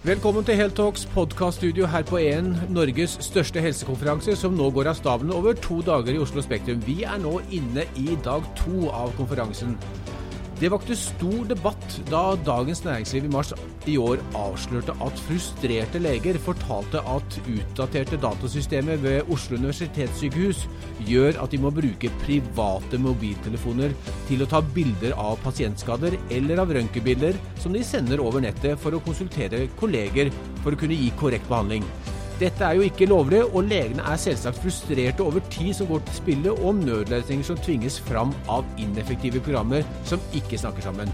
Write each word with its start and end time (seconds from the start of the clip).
Velkommen 0.00 0.44
til 0.48 0.56
Heltalks 0.56 1.02
podkaststudio 1.12 1.84
her 1.92 2.06
på 2.08 2.16
EN, 2.16 2.54
Norges 2.72 3.18
største 3.20 3.60
helsekonferanse, 3.60 4.32
som 4.32 4.54
nå 4.56 4.70
går 4.72 4.88
av 4.88 4.96
stabelen 4.96 5.34
over 5.36 5.52
to 5.60 5.82
dager 5.84 6.16
i 6.16 6.22
Oslo 6.24 6.40
Spektrum. 6.40 6.80
Vi 6.86 7.02
er 7.04 7.20
nå 7.20 7.34
inne 7.52 7.84
i 8.00 8.16
dag 8.24 8.48
to 8.56 8.88
av 8.88 9.12
konferansen. 9.18 9.76
Det 10.60 10.68
vakte 10.68 10.92
stor 10.92 11.46
debatt 11.48 11.94
da 12.10 12.34
Dagens 12.44 12.82
Næringsliv 12.84 13.24
i 13.24 13.30
mars 13.32 13.54
i 13.88 13.94
år 13.96 14.20
avslørte 14.36 14.92
at 15.06 15.22
frustrerte 15.24 16.02
leger 16.04 16.36
fortalte 16.44 17.00
at 17.00 17.38
utdaterte 17.48 18.18
datasystemer 18.20 19.00
ved 19.00 19.32
Oslo 19.32 19.56
universitetssykehus 19.56 20.66
gjør 21.08 21.40
at 21.40 21.56
de 21.56 21.62
må 21.64 21.72
bruke 21.72 22.12
private 22.26 23.00
mobiltelefoner 23.00 23.96
til 24.28 24.44
å 24.44 24.52
ta 24.52 24.60
bilder 24.76 25.16
av 25.16 25.40
pasientskader 25.46 26.20
eller 26.28 26.60
av 26.60 26.76
røntgenbilder 26.76 27.40
som 27.64 27.72
de 27.72 27.80
sender 27.80 28.20
over 28.20 28.44
nettet 28.44 28.76
for 28.84 28.92
å 28.92 29.04
konsultere 29.08 29.64
kolleger 29.80 30.28
for 30.60 30.76
å 30.76 30.84
kunne 30.84 31.00
gi 31.00 31.08
korrekt 31.16 31.48
behandling. 31.48 31.88
Dette 32.40 32.64
er 32.64 32.78
jo 32.78 32.86
ikke 32.88 33.04
lovlig, 33.04 33.42
og 33.44 33.66
legene 33.68 34.04
er 34.08 34.16
selvsagt 34.16 34.62
frustrerte 34.62 35.20
over 35.20 35.42
tid 35.52 35.74
som 35.76 35.90
går 35.90 36.00
til 36.06 36.16
spillet, 36.22 36.62
og 36.64 36.78
nødløsninger 36.78 37.44
som 37.44 37.58
tvinges 37.60 37.98
fram 38.00 38.32
av 38.48 38.64
ineffektive 38.80 39.42
programmer 39.44 39.84
som 40.08 40.22
ikke 40.32 40.58
snakker 40.58 40.86
sammen. 40.88 41.12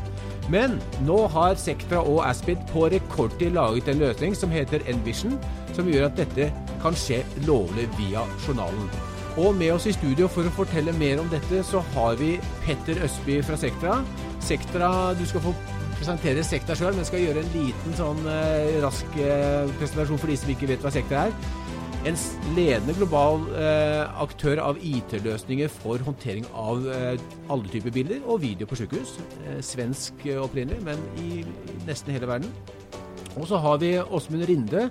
Men 0.53 0.77
nå 1.03 1.19
har 1.35 1.59
Sectra 1.59 2.05
og 2.07 2.23
Aspid 2.29 2.63
på 2.71 2.87
rekordtid 2.95 3.51
laget 3.57 3.91
en 3.91 3.99
løsning 4.05 4.37
som 4.39 4.55
heter 4.55 4.87
Envision, 4.87 5.35
som 5.75 5.91
gjør 5.91 6.07
at 6.13 6.21
dette 6.21 6.53
kan 6.85 6.95
skje 6.95 7.25
lovlig 7.49 7.89
via 7.99 8.23
journalen. 8.47 8.87
Og 9.37 9.51
med 9.59 9.75
oss 9.75 9.89
i 9.91 9.97
studio 9.97 10.31
for 10.33 10.47
å 10.47 10.55
fortelle 10.55 10.95
mer 10.97 11.19
om 11.21 11.27
dette, 11.33 11.65
så 11.67 11.83
har 11.97 12.15
vi 12.23 12.37
Petter 12.63 13.03
Østby 13.05 13.41
fra 13.45 13.59
Sectra. 13.61 13.99
Sectra, 14.41 14.93
du 15.19 15.27
skal 15.27 15.43
få 15.49 15.57
presentere 15.99 16.45
sekta 16.47 16.77
sjøl, 16.77 16.95
men 16.97 17.07
skal 17.09 17.23
gjøre 17.25 17.43
en 17.43 17.55
liten 17.55 17.97
sånn 17.99 18.27
eh, 18.31 18.77
rask 18.85 19.17
eh, 19.21 19.71
presentasjon 19.81 20.21
for 20.21 20.33
de 20.33 20.37
som 20.41 20.53
ikke 20.53 20.69
vet 20.71 20.85
hva 20.85 20.93
sekta 20.95 21.27
er. 21.27 21.37
En 22.07 22.19
ledende 22.55 22.95
global 22.95 23.43
eh, 23.59 24.05
aktør 24.23 24.61
av 24.63 24.79
IT-løsninger 24.79 25.73
for 25.81 26.03
håndtering 26.07 26.47
av 26.55 26.85
eh, 26.93 27.17
alle 27.51 27.73
typer 27.73 27.95
bilder 27.95 28.23
og 28.31 28.45
video 28.45 28.69
på 28.71 28.79
sykehus. 28.79 29.17
Eh, 29.47 29.59
svensk 29.65 30.27
opprinnelig, 30.39 30.85
men 30.87 31.03
i 31.25 31.43
nesten 31.89 32.15
hele 32.15 32.31
verden. 32.31 32.53
Og 33.37 33.49
så 33.51 33.59
har 33.61 33.81
vi 33.83 33.97
Åsmund 33.99 34.47
Rinde. 34.49 34.87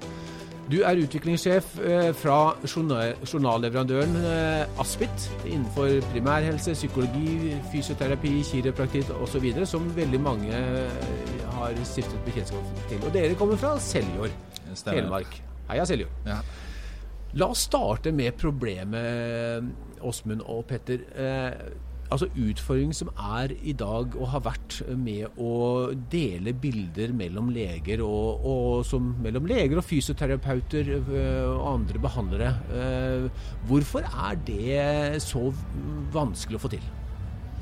Du 0.65 0.79
er 0.81 0.97
utviklingssjef 0.97 1.75
eh, 1.85 2.07
fra 2.17 2.55
journalleverandøren 2.65 4.15
eh, 4.17 4.79
Aspit 4.81 5.27
innenfor 5.45 5.99
primærhelse, 6.09 6.73
psykologi, 6.73 7.53
fysioterapi, 7.69 8.31
kiropraktikk 8.49 9.11
osv., 9.21 9.45
som 9.69 9.85
veldig 9.93 10.21
mange 10.25 10.49
eh, 10.57 11.43
har 11.59 11.77
stiftet 11.85 12.17
bekjentskap 12.25 12.81
til. 12.89 13.03
Og 13.05 13.13
dere 13.13 13.37
kommer 13.37 13.61
fra 13.61 13.75
Seljord, 13.77 14.33
Telemark. 14.81 15.37
Heia 15.69 15.85
Seljord. 15.85 16.17
Ja. 16.25 16.39
La 17.37 17.51
oss 17.53 17.67
starte 17.67 18.15
med 18.15 18.33
problemet, 18.39 19.69
Åsmund 20.01 20.41
og 20.49 20.65
Petter 20.69 21.05
altså 22.13 22.27
utfordringen 22.37 22.95
som 22.95 23.09
er 23.15 23.53
i 23.65 23.73
dag 23.77 24.13
og 24.19 24.29
har 24.33 24.43
vært 24.45 24.77
med 24.99 25.39
å 25.41 25.53
dele 26.11 26.53
bilder 26.53 27.13
mellom 27.17 27.49
leger 27.53 28.03
og, 28.05 28.45
og 28.45 28.85
som, 28.87 29.13
mellom 29.23 29.47
leger 29.49 29.81
og 29.81 29.87
fysioterapeuter 29.87 30.91
øh, 30.99 31.49
og 31.55 31.65
andre 31.73 32.03
behandlere. 32.03 32.53
Øh, 32.69 33.49
hvorfor 33.69 34.05
er 34.05 34.39
det 34.47 35.23
så 35.25 35.47
vanskelig 36.13 36.59
å 36.59 36.65
få 36.67 36.73
til? 36.75 36.85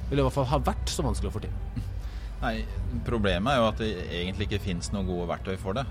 Eller 0.09 0.21
i 0.21 0.27
hvert 0.27 0.35
fall 0.35 0.51
har 0.51 0.67
vært 0.67 0.91
så 0.91 1.05
vanskelig 1.05 1.31
å 1.31 1.37
få 1.37 1.45
til? 1.45 1.83
Nei, 2.43 2.57
Problemet 3.07 3.53
er 3.53 3.61
jo 3.61 3.69
at 3.71 3.79
det 3.79 3.91
egentlig 4.11 4.49
ikke 4.49 4.65
finnes 4.65 4.91
noen 4.93 5.07
gode 5.07 5.29
verktøy 5.31 5.55
for 5.61 5.79
det. 5.79 5.87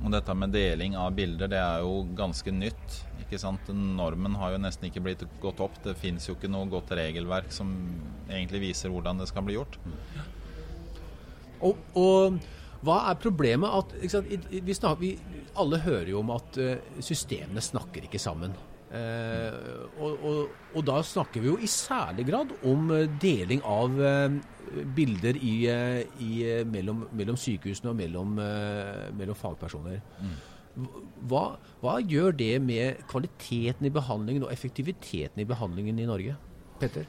Og 0.00 0.12
dette 0.14 0.34
med 0.36 0.52
deling 0.54 0.96
av 0.96 1.12
bilder, 1.16 1.50
det 1.52 1.60
er 1.60 1.82
jo 1.84 2.04
ganske 2.16 2.52
nytt 2.54 3.00
ikke 3.20 3.38
sant? 3.38 3.68
Normen 3.70 4.34
har 4.40 4.54
jo 4.54 4.62
nesten 4.62 4.88
ikke 4.88 5.02
blitt 5.04 5.24
gått 5.42 5.60
opp. 5.62 5.76
Det 5.84 5.94
fins 5.98 6.26
jo 6.26 6.34
ikke 6.34 6.50
noe 6.50 6.68
godt 6.70 6.90
regelverk 6.98 7.52
som 7.54 7.70
egentlig 8.26 8.64
viser 8.70 8.90
hvordan 8.90 9.20
det 9.20 9.28
skal 9.30 9.44
bli 9.46 9.58
gjort. 9.58 9.76
Og, 11.60 11.76
og 12.00 12.40
hva 12.86 12.96
er 13.10 13.20
problemet? 13.20 13.70
At, 13.70 13.94
vi, 14.00 14.74
snakker, 14.74 15.00
vi, 15.02 15.12
alle 15.60 15.82
hører 15.84 16.10
jo 16.14 16.24
om 16.24 16.32
at 16.34 16.58
uh, 16.58 17.00
systemene 17.04 17.62
snakker 17.62 18.08
ikke 18.08 18.20
sammen. 18.22 18.56
Eh, 18.90 19.52
og, 20.02 20.22
og, 20.26 20.38
og, 20.72 20.80
da 20.82 20.96
snakker 21.06 21.44
vi 21.44 21.46
jo 21.46 21.52
i 21.62 21.68
særlig 21.70 22.24
grad 22.26 22.50
om 22.66 22.88
uh, 22.90 23.04
deling 23.22 23.60
av 23.62 23.92
bilder 24.96 25.36
i, 25.36 25.54
i, 26.22 26.30
mellom, 26.68 27.04
mellom, 27.16 27.38
sykehusene 27.40 27.90
og 27.92 27.98
mellom, 27.98 28.38
mellom 29.18 29.38
fagpersoner. 29.38 29.98
Mm. 30.20 30.36
Hva, 31.30 31.44
hva, 31.82 31.96
gjør 31.98 32.36
det 32.38 32.54
med 32.62 33.02
kvaliteten 33.10 33.88
i 33.88 33.92
behandlingen 33.92 34.46
og 34.46 34.52
effektiviteten 34.54 35.42
i 35.42 35.48
behandlingen 35.48 35.98
i 36.00 36.06
Norge? 36.08 36.36
Petter? 36.80 37.08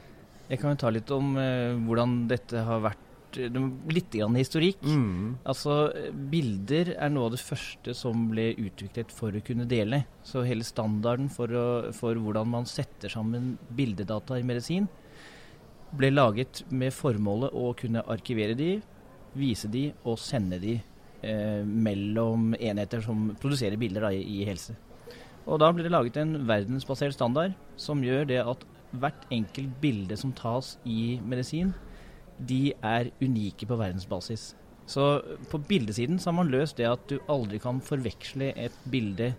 Jeg 0.50 0.60
kan 0.60 0.74
jo 0.74 0.82
ta 0.82 0.90
litt 0.92 1.10
om 1.14 1.36
eh, 1.40 1.72
hvordan 1.86 2.26
dette 2.30 2.66
har 2.66 2.82
vært 2.84 3.38
eh, 3.40 3.60
Litt 3.88 4.12
grann 4.12 4.34
historikk. 4.36 4.82
Mm. 4.84 5.38
Altså, 5.48 5.76
Bilder 6.12 6.90
er 6.98 7.12
noe 7.14 7.30
av 7.30 7.36
det 7.36 7.40
første 7.40 7.94
som 7.96 8.26
ble 8.28 8.50
utviklet 8.60 9.14
for 9.14 9.32
å 9.32 9.44
kunne 9.46 9.64
dele. 9.70 10.02
Så 10.26 10.42
hele 10.44 10.66
standarden 10.66 11.30
for, 11.32 11.48
å, 11.48 11.94
for 11.96 12.18
hvordan 12.20 12.50
man 12.52 12.68
setter 12.68 13.12
sammen 13.12 13.54
bildedata 13.72 14.36
i 14.36 14.44
medisin, 14.44 14.90
ble 15.96 16.12
laget 16.12 16.62
med 16.72 16.94
formålet 16.94 17.52
å 17.52 17.72
kunne 17.76 18.04
arkivere 18.10 18.56
de, 18.56 18.76
vise 19.36 19.68
de 19.72 19.86
og 20.04 20.18
sende 20.20 20.58
de 20.62 20.76
eh, 20.78 21.62
mellom 21.64 22.52
enheter 22.58 23.04
som 23.04 23.30
produserer 23.40 23.80
bilder 23.80 24.08
da, 24.08 24.12
i, 24.12 24.42
helse. 24.48 24.76
Og 25.46 25.58
Da 25.58 25.72
ble 25.74 25.84
det 25.84 25.92
laget 25.92 26.18
en 26.20 26.36
verdensbasert 26.48 27.16
standard 27.16 27.56
som 27.76 28.02
gjør 28.04 28.28
det 28.30 28.40
at 28.44 28.66
hvert 28.92 29.24
enkelt 29.32 29.80
bilde 29.80 30.16
som 30.20 30.34
tas 30.36 30.76
i 30.84 31.18
medisin, 31.24 31.72
de 32.38 32.74
er 32.82 33.10
unike 33.22 33.66
på 33.68 33.78
verdensbasis. 33.78 34.52
Så 34.86 35.22
på 35.50 35.60
bildesiden 35.68 36.18
så 36.18 36.30
har 36.30 36.36
man 36.40 36.50
løst 36.52 36.76
det 36.76 36.88
at 36.90 37.04
du 37.08 37.18
aldri 37.30 37.60
kan 37.62 37.80
forveksle 37.84 38.52
et 38.58 38.76
bilde 38.90 39.32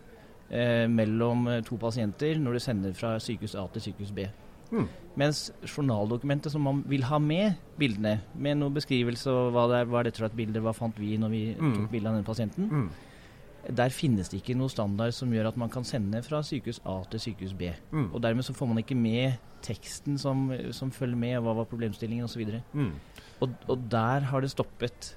eh, 0.50 0.88
mellom 0.90 1.50
to 1.68 1.78
pasienter 1.81 2.40
når 2.40 2.58
du 2.58 2.64
sender 2.64 2.97
fra 2.97 3.18
sykehus 3.22 3.58
A 3.59 3.68
til 3.74 3.90
sykehus 3.90 4.16
B. 4.16 4.28
Mm. 4.73 4.89
Mens 5.22 5.45
journaldokumentet 5.69 6.53
som 6.53 6.63
man 6.66 6.81
vil 6.89 7.06
ha 7.06 7.19
med 7.22 7.59
bildene, 7.78 8.17
med 8.34 8.57
noen 8.57 8.73
beskrivelse 8.73 9.29
og 9.29 9.53
hva 9.53 9.67
det 9.69 9.81
er, 9.84 9.89
hva 9.89 10.01
er 10.01 10.09
dette 10.09 10.22
for 10.23 10.29
et 10.29 10.38
bilde, 10.38 10.61
hva 10.63 10.73
fant 10.75 10.97
vi 11.00 11.16
når 11.22 11.34
vi 11.34 11.41
mm. 11.53 11.73
tok 11.78 11.89
bilde 11.91 12.09
av 12.09 12.17
denne 12.17 12.28
pasienten, 12.28 12.69
mm. 12.72 13.73
der 13.78 13.94
finnes 13.94 14.34
det 14.34 14.41
ikke 14.41 14.57
noe 14.57 14.73
standard 14.73 15.13
som 15.16 15.34
gjør 15.34 15.51
at 15.51 15.59
man 15.61 15.72
kan 15.73 15.85
sende 15.88 16.23
fra 16.25 16.41
sykehus 16.45 16.81
A 16.89 17.00
til 17.13 17.22
sykehus 17.28 17.53
B. 17.59 17.69
Mm. 17.94 18.09
Og 18.09 18.22
dermed 18.25 18.47
så 18.47 18.57
får 18.57 18.72
man 18.73 18.81
ikke 18.81 18.97
med 18.97 19.38
teksten 19.63 20.17
som, 20.19 20.47
som 20.75 20.91
følger 20.91 21.19
med, 21.19 21.38
hva 21.45 21.53
var 21.61 21.69
problemstillingen 21.69 22.25
osv. 22.25 22.57
Mm. 22.73 22.95
Og, 23.44 23.53
og 23.69 23.85
der 23.91 24.31
har 24.31 24.44
det 24.44 24.51
stoppet. 24.51 25.13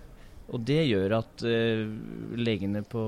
Og 0.55 0.63
det 0.63 0.85
gjør 0.87 1.17
at 1.17 1.43
uh, 1.43 1.89
legene 2.39 2.85
på 2.87 3.01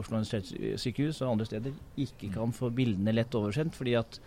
Oslo 0.00 0.18
universitetssykehus 0.18 1.20
og 1.22 1.36
andre 1.36 1.46
steder 1.46 1.76
ikke 2.02 2.32
kan 2.34 2.54
få 2.54 2.72
bildene 2.74 3.14
lett 3.14 3.36
oversendt, 3.38 3.76
fordi 3.78 3.94
at 4.00 4.18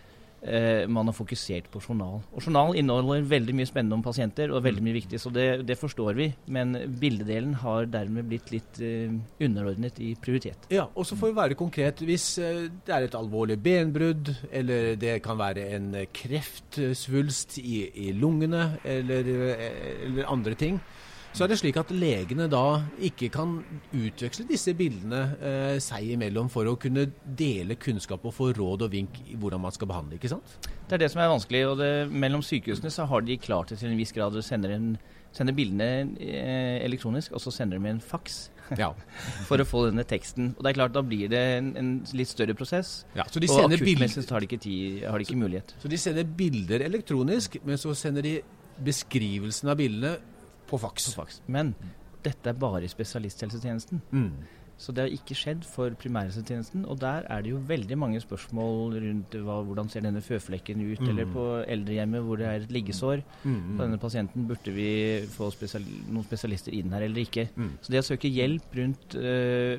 eh, 0.44 0.84
man 0.88 1.08
har 1.08 1.16
fokusert 1.16 1.70
på 1.72 1.82
journal. 1.82 2.20
Og 2.34 2.44
Journal 2.44 2.76
inneholder 2.78 3.24
veldig 3.28 3.56
mye 3.56 3.68
spennende 3.68 3.98
om 3.98 4.04
pasienter 4.04 4.52
og 4.52 4.64
veldig 4.64 4.84
mye 4.84 4.98
viktig, 4.98 5.20
så 5.20 5.32
det, 5.34 5.46
det 5.68 5.78
forstår 5.80 6.18
vi. 6.18 6.28
Men 6.46 6.76
bildedelen 7.00 7.56
har 7.62 7.88
dermed 7.90 8.28
blitt 8.30 8.52
litt 8.54 8.80
eh, 8.84 9.14
underordnet 9.44 10.00
i 10.04 10.14
prioritet. 10.20 10.68
Ja, 10.74 10.88
og 10.94 11.08
så 11.08 11.18
får 11.20 11.32
vi 11.32 11.38
være 11.40 11.58
konkret. 11.60 12.04
Hvis 12.04 12.28
eh, 12.42 12.66
det 12.86 12.96
er 12.96 13.08
et 13.08 13.18
alvorlig 13.18 13.58
benbrudd, 13.64 14.34
eller 14.52 14.94
det 15.00 15.18
kan 15.24 15.40
være 15.40 15.68
en 15.78 15.90
kreftsvulst 16.14 17.58
i, 17.62 17.86
i 18.06 18.12
lungene, 18.16 18.74
eller, 18.84 19.34
eh, 19.54 20.06
eller 20.08 20.30
andre 20.30 20.58
ting 20.58 20.78
så 21.34 21.44
er 21.44 21.50
det 21.50 21.56
slik 21.58 21.78
at 21.80 21.90
legene 21.90 22.46
da 22.50 22.84
ikke 23.02 23.26
kan 23.34 23.56
utveksle 23.90 24.46
disse 24.46 24.70
bildene 24.78 25.22
eh, 25.42 25.78
seg 25.82 26.12
imellom 26.14 26.46
for 26.52 26.70
å 26.70 26.76
kunne 26.78 27.08
dele 27.26 27.74
kunnskap 27.80 28.22
og 28.22 28.36
få 28.36 28.52
råd 28.54 28.86
og 28.86 28.92
vink 28.92 29.18
i 29.26 29.34
hvordan 29.34 29.64
man 29.64 29.74
skal 29.74 29.90
behandle, 29.90 30.20
ikke 30.20 30.30
sant? 30.30 30.54
Det 30.86 30.94
er 30.94 31.02
det 31.02 31.10
som 31.10 31.24
er 31.24 31.32
vanskelig. 31.32 31.64
og 31.72 31.80
det, 31.80 31.90
Mellom 32.12 32.44
sykehusene 32.44 32.92
så 32.94 33.08
har 33.10 33.26
de 33.26 33.38
klart 33.42 33.72
det 33.72 33.80
til 33.80 33.90
en 33.90 33.98
viss 33.98 34.14
grad. 34.14 34.36
å 34.36 34.44
sende 34.44 34.70
sender 35.34 35.56
bildene 35.56 35.88
eh, 36.22 36.84
elektronisk, 36.84 37.32
og 37.34 37.42
så 37.42 37.50
sender 37.50 37.80
de 37.80 37.82
med 37.82 37.96
en 37.96 38.04
faks. 38.04 38.44
Ja. 38.78 38.92
for 39.48 39.60
å 39.60 39.66
få 39.66 39.82
denne 39.88 40.06
teksten. 40.08 40.52
Og 40.54 40.62
det 40.62 40.70
er 40.70 40.78
klart, 40.78 40.94
Da 40.94 41.02
blir 41.02 41.28
det 41.32 41.40
en, 41.58 41.72
en 41.76 41.90
litt 42.14 42.30
større 42.30 42.54
prosess. 42.54 43.02
Ja, 43.18 43.26
så 43.26 43.42
de 43.42 43.50
og 43.50 43.66
akuttmessig 43.66 44.24
har 44.30 44.40
de 44.40 44.48
ikke, 44.48 44.60
tid, 44.62 45.02
har 45.08 45.18
de 45.18 45.26
ikke 45.26 45.34
så, 45.34 45.42
mulighet. 45.42 45.74
Så 45.82 45.90
de 45.90 45.98
sender 45.98 46.30
bilder 46.38 46.86
elektronisk, 46.86 47.58
men 47.66 47.80
så 47.80 47.92
sender 47.98 48.22
de 48.22 48.38
beskrivelsen 48.84 49.70
av 49.70 49.82
bildene 49.82 50.14
på 50.66 50.78
faks. 50.80 51.10
På 51.14 51.22
faks. 51.24 51.40
Men 51.46 51.74
dette 52.24 52.46
er 52.50 52.52
bare 52.58 52.84
i 52.84 52.88
spesialisthelsetjenesten. 52.88 54.00
Mm. 54.12 54.30
Så 54.76 54.90
det 54.92 55.04
har 55.04 55.12
ikke 55.14 55.36
skjedd 55.38 55.62
for 55.70 55.90
primærhelsetjenesten. 55.94 56.82
Og 56.90 56.98
der 57.00 57.22
er 57.30 57.42
det 57.42 57.50
jo 57.52 57.60
veldig 57.68 57.96
mange 57.98 58.18
spørsmål 58.20 58.96
rundt 59.04 59.30
hva, 59.46 59.60
hvordan 59.62 59.88
ser 59.88 60.00
denne 60.02 60.20
føflekken 60.20 60.80
ut, 60.92 61.00
Mm. 61.00 61.08
eller 61.12 61.24
på 61.30 61.44
eldrehjemmet 61.68 62.22
hvor 62.26 62.36
det 62.36 62.46
er 62.46 62.56
et 62.64 62.72
liggesår. 62.72 63.22
Mm. 63.44 63.76
På 63.76 63.82
denne 63.84 63.98
pasienten 63.98 64.48
burde 64.48 64.72
vi 64.74 65.26
få 65.30 65.50
spesial 65.52 65.84
noen 66.10 66.24
spesialister 66.24 66.72
inn 66.74 66.90
her 66.90 67.02
eller 67.06 67.20
ikke. 67.22 67.48
Mm. 67.56 67.70
Så 67.80 67.92
det 67.92 68.00
å 68.02 68.08
søke 68.10 68.28
hjelp 68.28 68.74
rundt 68.74 69.14
øh, 69.14 69.78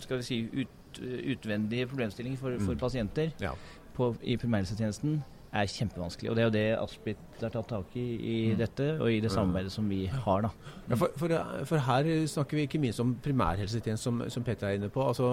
skal 0.00 0.16
vi 0.16 0.22
si, 0.22 0.40
ut, 0.62 1.02
utvendige 1.36 1.86
problemstillinger 1.86 2.38
for, 2.38 2.56
for 2.58 2.72
Mm. 2.72 2.78
pasienter 2.78 3.32
Ja. 3.40 3.52
på, 3.94 4.16
i 4.22 4.36
primærhelsetjenesten 4.36 5.22
er 5.56 5.70
kjempevanskelig. 5.72 6.30
Og 6.30 6.36
det 6.36 6.42
er 6.42 6.46
jo 6.48 6.54
det 6.54 6.64
Aspit 6.78 7.40
har 7.40 7.50
tatt 7.52 7.68
tak 7.68 7.96
i 7.96 8.04
i 8.16 8.36
Mm. 8.52 8.58
dette, 8.58 8.86
og 9.00 9.10
i 9.12 9.20
det 9.20 9.30
samarbeidet 9.32 9.72
som 9.72 9.88
vi 9.88 10.06
har. 10.06 10.40
da. 10.42 10.50
Ja, 10.88 10.94
for, 10.96 11.10
for, 11.16 11.28
for 11.68 11.78
her 11.78 12.08
snakker 12.26 12.56
vi 12.56 12.62
ikke 12.66 12.80
minst 12.80 13.00
om 13.00 13.14
primærhelsetjenesten, 13.24 13.96
som, 14.02 14.22
som 14.30 14.42
Petter 14.46 14.68
er 14.68 14.78
inne 14.78 14.88
på. 14.88 15.02
Altså, 15.06 15.26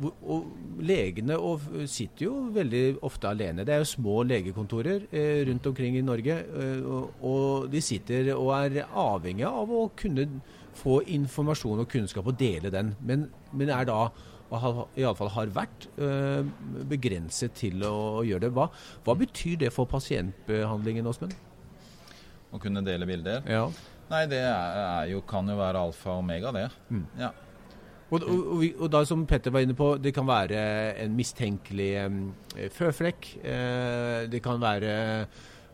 hvor- 0.00 0.14
og 0.22 0.46
legene 0.80 1.36
og 1.38 1.60
sitter 1.86 2.26
jo 2.26 2.34
veldig 2.54 2.98
ofte 3.02 3.28
alene. 3.28 3.64
Det 3.64 3.74
er 3.74 3.78
jo 3.82 3.84
små 3.94 4.22
legekontorer 4.26 5.06
eh, 5.12 5.44
rundt 5.48 5.66
omkring 5.66 5.96
i 5.96 6.04
Norge. 6.04 6.36
Eh, 6.44 6.84
og, 6.84 7.10
og 7.22 7.70
de 7.72 7.80
sitter 7.80 8.32
og 8.34 8.52
er 8.58 8.84
avhengige 8.94 9.48
av 9.50 9.70
å 9.70 9.90
kunne 9.96 10.28
få 10.74 11.00
informasjon 11.06 11.78
og 11.84 11.88
kunnskap 11.88 12.26
og 12.26 12.38
dele 12.38 12.70
den. 12.70 12.94
Men, 13.06 13.28
men 13.52 13.68
er 13.70 13.84
da 13.86 13.98
og 14.04 14.12
iallfall 15.00 15.32
har 15.34 15.52
vært 15.54 15.88
eh, 15.98 16.44
begrenset 16.90 17.56
til 17.58 17.84
å, 17.86 18.22
gjøre 18.26 18.46
det. 18.46 18.52
Hva, 18.56 18.68
hva 19.06 19.16
betyr 19.18 19.58
det 19.64 19.72
for 19.74 19.90
pasientbehandlingen, 19.90 21.06
Åsmund? 21.10 21.34
Å 22.54 22.60
kunne 22.62 22.84
dele 22.86 23.08
bilder. 23.08 23.42
Ja. 23.50 23.66
Nei, 24.10 24.26
det 24.30 24.42
er, 24.44 24.78
er 24.84 25.08
jo, 25.14 25.24
kan 25.26 25.48
jo 25.48 25.56
være 25.58 25.80
alfa 25.88 26.12
og 26.12 26.22
omega, 26.22 26.52
det. 26.54 26.68
Mm. 26.92 27.06
Ja. 27.18 27.32
Og, 28.12 28.20
og, 28.20 28.42
og, 28.54 28.64
og 28.84 28.90
da 28.92 29.00
som 29.08 29.24
Petter 29.26 29.54
var 29.54 29.64
inne 29.64 29.76
på, 29.76 29.94
det 29.98 30.12
kan 30.14 30.28
være 30.28 30.60
en 31.02 31.16
mistenkelig 31.16 31.90
um, 32.04 32.20
føflekk. 32.76 33.30
Eh, 33.40 34.20
det 34.30 34.42
kan 34.44 34.60
være 34.62 34.94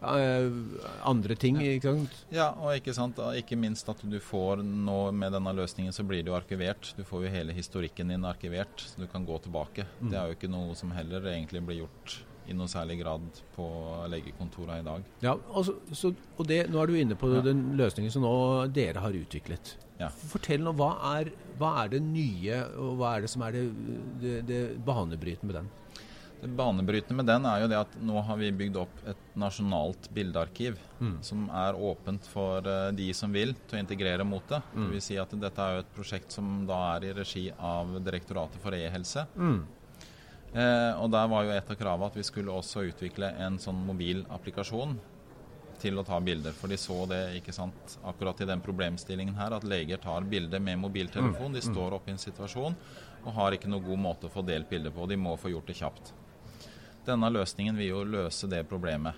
andre 0.00 1.37
ting, 1.37 1.58
ikke 1.61 1.91
sant? 1.93 2.14
Ja, 2.32 2.50
og 2.56 2.73
ikke 2.79 2.94
sant, 2.97 3.19
ikke 3.37 3.58
minst 3.61 3.88
at 3.93 4.00
du 4.06 4.17
får 4.23 4.62
nå 4.64 4.99
med 5.17 5.35
denne 5.37 5.52
løsningen 5.56 5.93
så 5.94 6.05
blir 6.08 6.25
det 6.25 6.32
jo 6.32 6.38
arkivert. 6.38 6.93
Du 6.97 7.05
får 7.06 7.26
jo 7.26 7.32
hele 7.35 7.56
historikken 7.56 8.12
din 8.12 8.25
arkivert, 8.29 8.81
så 8.93 9.02
du 9.05 9.06
kan 9.12 9.26
gå 9.29 9.38
tilbake. 9.44 9.87
Det 10.00 10.17
er 10.17 10.31
jo 10.32 10.38
ikke 10.38 10.50
noe 10.52 10.75
som 10.79 10.93
heller 10.97 11.29
egentlig 11.32 11.62
blir 11.69 11.82
gjort 11.85 12.19
i 12.50 12.55
noe 12.56 12.67
særlig 12.67 12.97
grad 13.02 13.26
på 13.55 13.64
legekontorene 14.11 14.81
i 14.81 14.87
dag. 14.87 15.05
Ja, 15.23 15.37
altså, 15.55 15.76
så, 15.94 16.11
og 16.37 16.49
det, 16.49 16.64
Nå 16.73 16.81
er 16.82 16.87
du 16.91 16.96
inne 16.99 17.14
på 17.19 17.29
Ja. 17.37 17.43
den 17.46 17.76
løsningen 17.79 18.11
som 18.11 18.25
nå 18.26 18.32
dere 18.75 18.99
har 19.05 19.14
utviklet. 19.14 19.76
Ja. 20.00 20.08
Fortell 20.08 20.64
nå, 20.64 20.73
hva 20.75 20.94
er, 21.20 21.31
hva 21.61 21.85
er 21.85 21.93
det 21.93 22.00
nye, 22.03 22.62
og 22.81 22.96
hva 22.99 23.12
er 23.19 23.20
det 23.26 23.31
som 23.31 23.43
er 23.46 23.53
det, 23.53 23.67
det, 24.23 24.35
det 24.49 24.61
banebrytende 24.82 25.46
med 25.53 25.58
den? 25.61 25.69
Det 26.41 26.49
banebrytende 26.57 27.19
med 27.21 27.27
den 27.29 27.45
er 27.45 27.63
jo 27.63 27.69
det 27.69 27.79
at 27.81 27.97
nå 28.01 28.23
har 28.25 28.39
vi 28.41 28.49
bygd 28.57 28.79
opp 28.81 29.03
et 29.13 29.37
nasjonalt 29.37 30.09
bildearkiv 30.17 30.79
Mm. 31.01 31.23
som 31.25 31.47
er 31.57 31.73
åpent 31.81 32.27
for 32.29 32.67
uh, 32.69 32.91
de 32.93 33.07
som 33.17 33.33
vil 33.33 33.55
til 33.67 33.79
å 33.79 33.81
integrere 33.81 34.25
mot 34.25 34.45
det. 34.49 34.59
Mm. 34.75 34.83
Det 34.85 34.93
vil 34.93 35.01
si 35.01 35.17
at 35.17 35.31
dette 35.33 35.65
er 35.65 35.79
jo 35.79 35.85
et 35.85 35.95
prosjekt 35.97 36.35
som 36.37 36.67
da 36.69 36.81
er 36.97 37.07
i 37.09 37.13
regi 37.17 37.47
av 37.57 37.95
Direktoratet 38.05 38.61
for 38.61 38.77
e-helse. 38.77 39.25
Mm. 39.37 39.63
Eh, 40.53 40.93
og 40.99 41.11
der 41.15 41.29
var 41.31 41.47
jo 41.47 41.55
et 41.55 41.71
av 41.71 41.79
kravene 41.79 42.11
at 42.11 42.17
vi 42.19 42.27
skulle 42.27 42.53
også 42.53 42.83
utvikle 42.89 43.31
en 43.39 43.59
sånn 43.63 43.81
mobil 43.87 44.25
applikasjon 44.35 44.97
til 45.81 45.97
å 45.97 46.05
ta 46.05 46.19
bilder. 46.21 46.53
For 46.53 46.69
de 46.69 46.77
så 46.81 47.07
det 47.09 47.21
ikke 47.39 47.55
sant, 47.57 47.97
akkurat 48.05 48.43
i 48.43 48.49
den 48.51 48.61
problemstillingen 48.61 49.37
her, 49.39 49.55
at 49.57 49.65
leger 49.65 50.03
tar 50.03 50.27
bilder 50.29 50.61
med 50.61 50.83
mobiltelefon. 50.83 51.55
De 51.57 51.63
står 51.65 51.97
oppe 51.97 52.11
i 52.11 52.17
en 52.17 52.21
situasjon 52.21 52.77
og 53.25 53.37
har 53.37 53.57
ikke 53.57 53.71
noen 53.71 53.87
god 53.87 54.03
måte 54.03 54.29
å 54.29 54.33
få 54.33 54.45
delt 54.45 54.69
bilder 54.69 54.93
på. 54.93 55.07
De 55.09 55.17
må 55.17 55.37
få 55.41 55.53
gjort 55.55 55.71
det 55.71 55.79
kjapt. 55.81 56.13
Denne 57.06 57.31
løsningen 57.32 57.76
vil 57.76 57.88
jo 57.94 58.05
løse 58.05 58.49
det 58.50 58.64
problemet. 58.69 59.14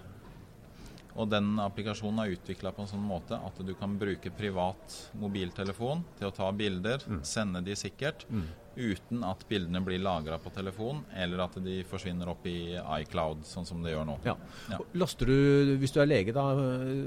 Og 1.13 1.29
den 1.29 1.59
applikasjonen 1.61 2.23
er 2.23 2.31
utvikla 2.33 2.71
på 2.73 2.81
en 2.87 2.89
sånn 2.89 3.03
måte 3.05 3.37
at 3.37 3.59
du 3.67 3.75
kan 3.77 3.99
bruke 4.01 4.31
privat 4.33 4.95
mobiltelefon 5.21 6.01
til 6.17 6.31
å 6.31 6.33
ta 6.33 6.47
bilder, 6.57 7.03
sende 7.23 7.61
de 7.67 7.75
sikkert, 7.77 8.25
Mm. 8.31 8.47
uten 8.77 9.25
at 9.29 9.45
bildene 9.49 9.83
blir 9.85 9.99
lagra 10.01 10.39
på 10.39 10.51
telefon, 10.55 11.05
eller 11.15 11.41
at 11.45 11.55
de 11.63 11.83
forsvinner 11.85 12.29
opp 12.33 12.47
i 12.47 12.79
iCloud, 13.03 13.43
sånn 13.45 13.67
som 13.67 13.83
det 13.83 13.93
gjør 13.93 14.07
nå. 14.07 14.19
Ja. 14.25 14.37
Ja. 14.71 14.79
Laster 14.95 15.27
du, 15.27 15.77
hvis 15.77 15.93
du 15.93 16.01
er 16.01 16.07
lege, 16.07 16.33
da 16.33 16.55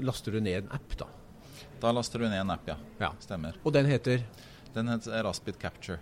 laster 0.06 0.30
du 0.30 0.40
ned 0.40 0.64
en 0.64 0.70
app, 0.70 0.96
da. 0.96 1.06
Da 1.80 1.90
laster 1.90 2.18
du 2.20 2.28
ned 2.28 2.38
en 2.40 2.50
app, 2.50 2.66
ja. 2.68 2.76
Ja. 3.00 3.10
Stemmer. 3.18 3.54
Og 3.64 3.72
den 3.72 3.86
heter 3.86 4.22
Den 4.72 4.86
heter 4.88 5.22
Raspit 5.24 5.58
Capture. 5.58 5.98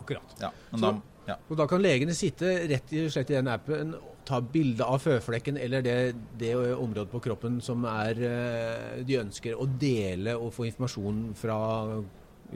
Akkurat. 0.00 0.34
Ja. 0.40 0.50
Men 0.72 0.80
Så- 0.80 0.92
da, 0.92 1.00
ja. 1.30 1.36
Og 1.48 1.58
da 1.58 1.66
kan 1.70 1.82
legene 1.82 2.14
sitte 2.16 2.52
rett 2.70 2.94
i, 2.94 3.04
slett 3.12 3.32
i 3.32 3.38
den 3.38 3.50
appen, 3.50 3.94
ta 4.28 4.40
bilde 4.44 4.86
av 4.86 5.00
føflekken 5.02 5.58
eller 5.60 5.84
det, 5.84 5.96
det 6.38 6.54
området 6.56 7.10
på 7.12 7.22
kroppen 7.24 7.60
som 7.64 7.86
er, 7.88 8.20
eh, 8.26 9.04
de 9.06 9.20
ønsker 9.22 9.58
å 9.58 9.68
dele 9.80 10.36
og 10.38 10.52
få 10.54 10.68
informasjon 10.68 11.30
fra 11.38 11.60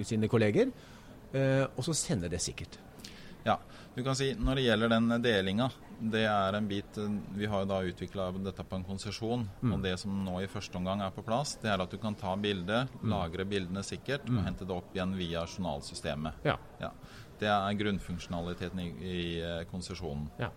sine 0.03 0.31
kolleger, 0.31 0.71
eh, 1.33 1.65
og 1.65 1.83
så 1.87 1.97
sender 1.97 2.33
det 2.33 2.43
sikkert. 2.43 2.79
Ja, 3.45 3.59
du 3.95 4.03
kan 4.03 4.17
si 4.17 4.33
Når 4.35 4.57
det 4.57 4.63
gjelder 4.65 4.89
den 4.89 5.23
delinga, 5.23 5.67
det 6.01 6.25
er 6.27 6.57
en 6.57 6.69
bit 6.69 6.97
eh, 6.99 7.17
Vi 7.37 7.47
har 7.51 7.63
jo 7.63 7.69
da 7.71 7.81
utvikla 7.85 8.31
dette 8.43 8.65
på 8.67 8.79
en 8.79 8.87
konsesjon. 8.87 9.45
Og 9.69 9.83
det 9.85 9.97
som 10.01 10.15
nå 10.25 10.39
i 10.43 10.49
første 10.51 10.79
omgang 10.81 11.03
er 11.05 11.13
på 11.15 11.25
plass, 11.27 11.57
det 11.63 11.71
er 11.71 11.83
at 11.85 11.93
du 11.93 11.99
kan 12.03 12.17
ta 12.19 12.35
bildet, 12.41 12.95
lagre 13.05 13.47
bildene 13.49 13.85
sikkert 13.87 14.27
og 14.31 14.41
hente 14.47 14.67
det 14.67 14.75
opp 14.75 14.97
igjen 14.97 15.15
via 15.19 15.45
journalsystemet. 15.47 16.43
Ja. 16.49 16.57
Ja. 16.81 16.91
Det 17.41 17.51
er 17.51 17.79
grunnfunksjonaliteten 17.81 18.81
i, 18.85 18.91
i 19.05 19.25
eh, 19.43 19.65
konsesjonen. 19.71 20.29
Ja. 20.39 20.53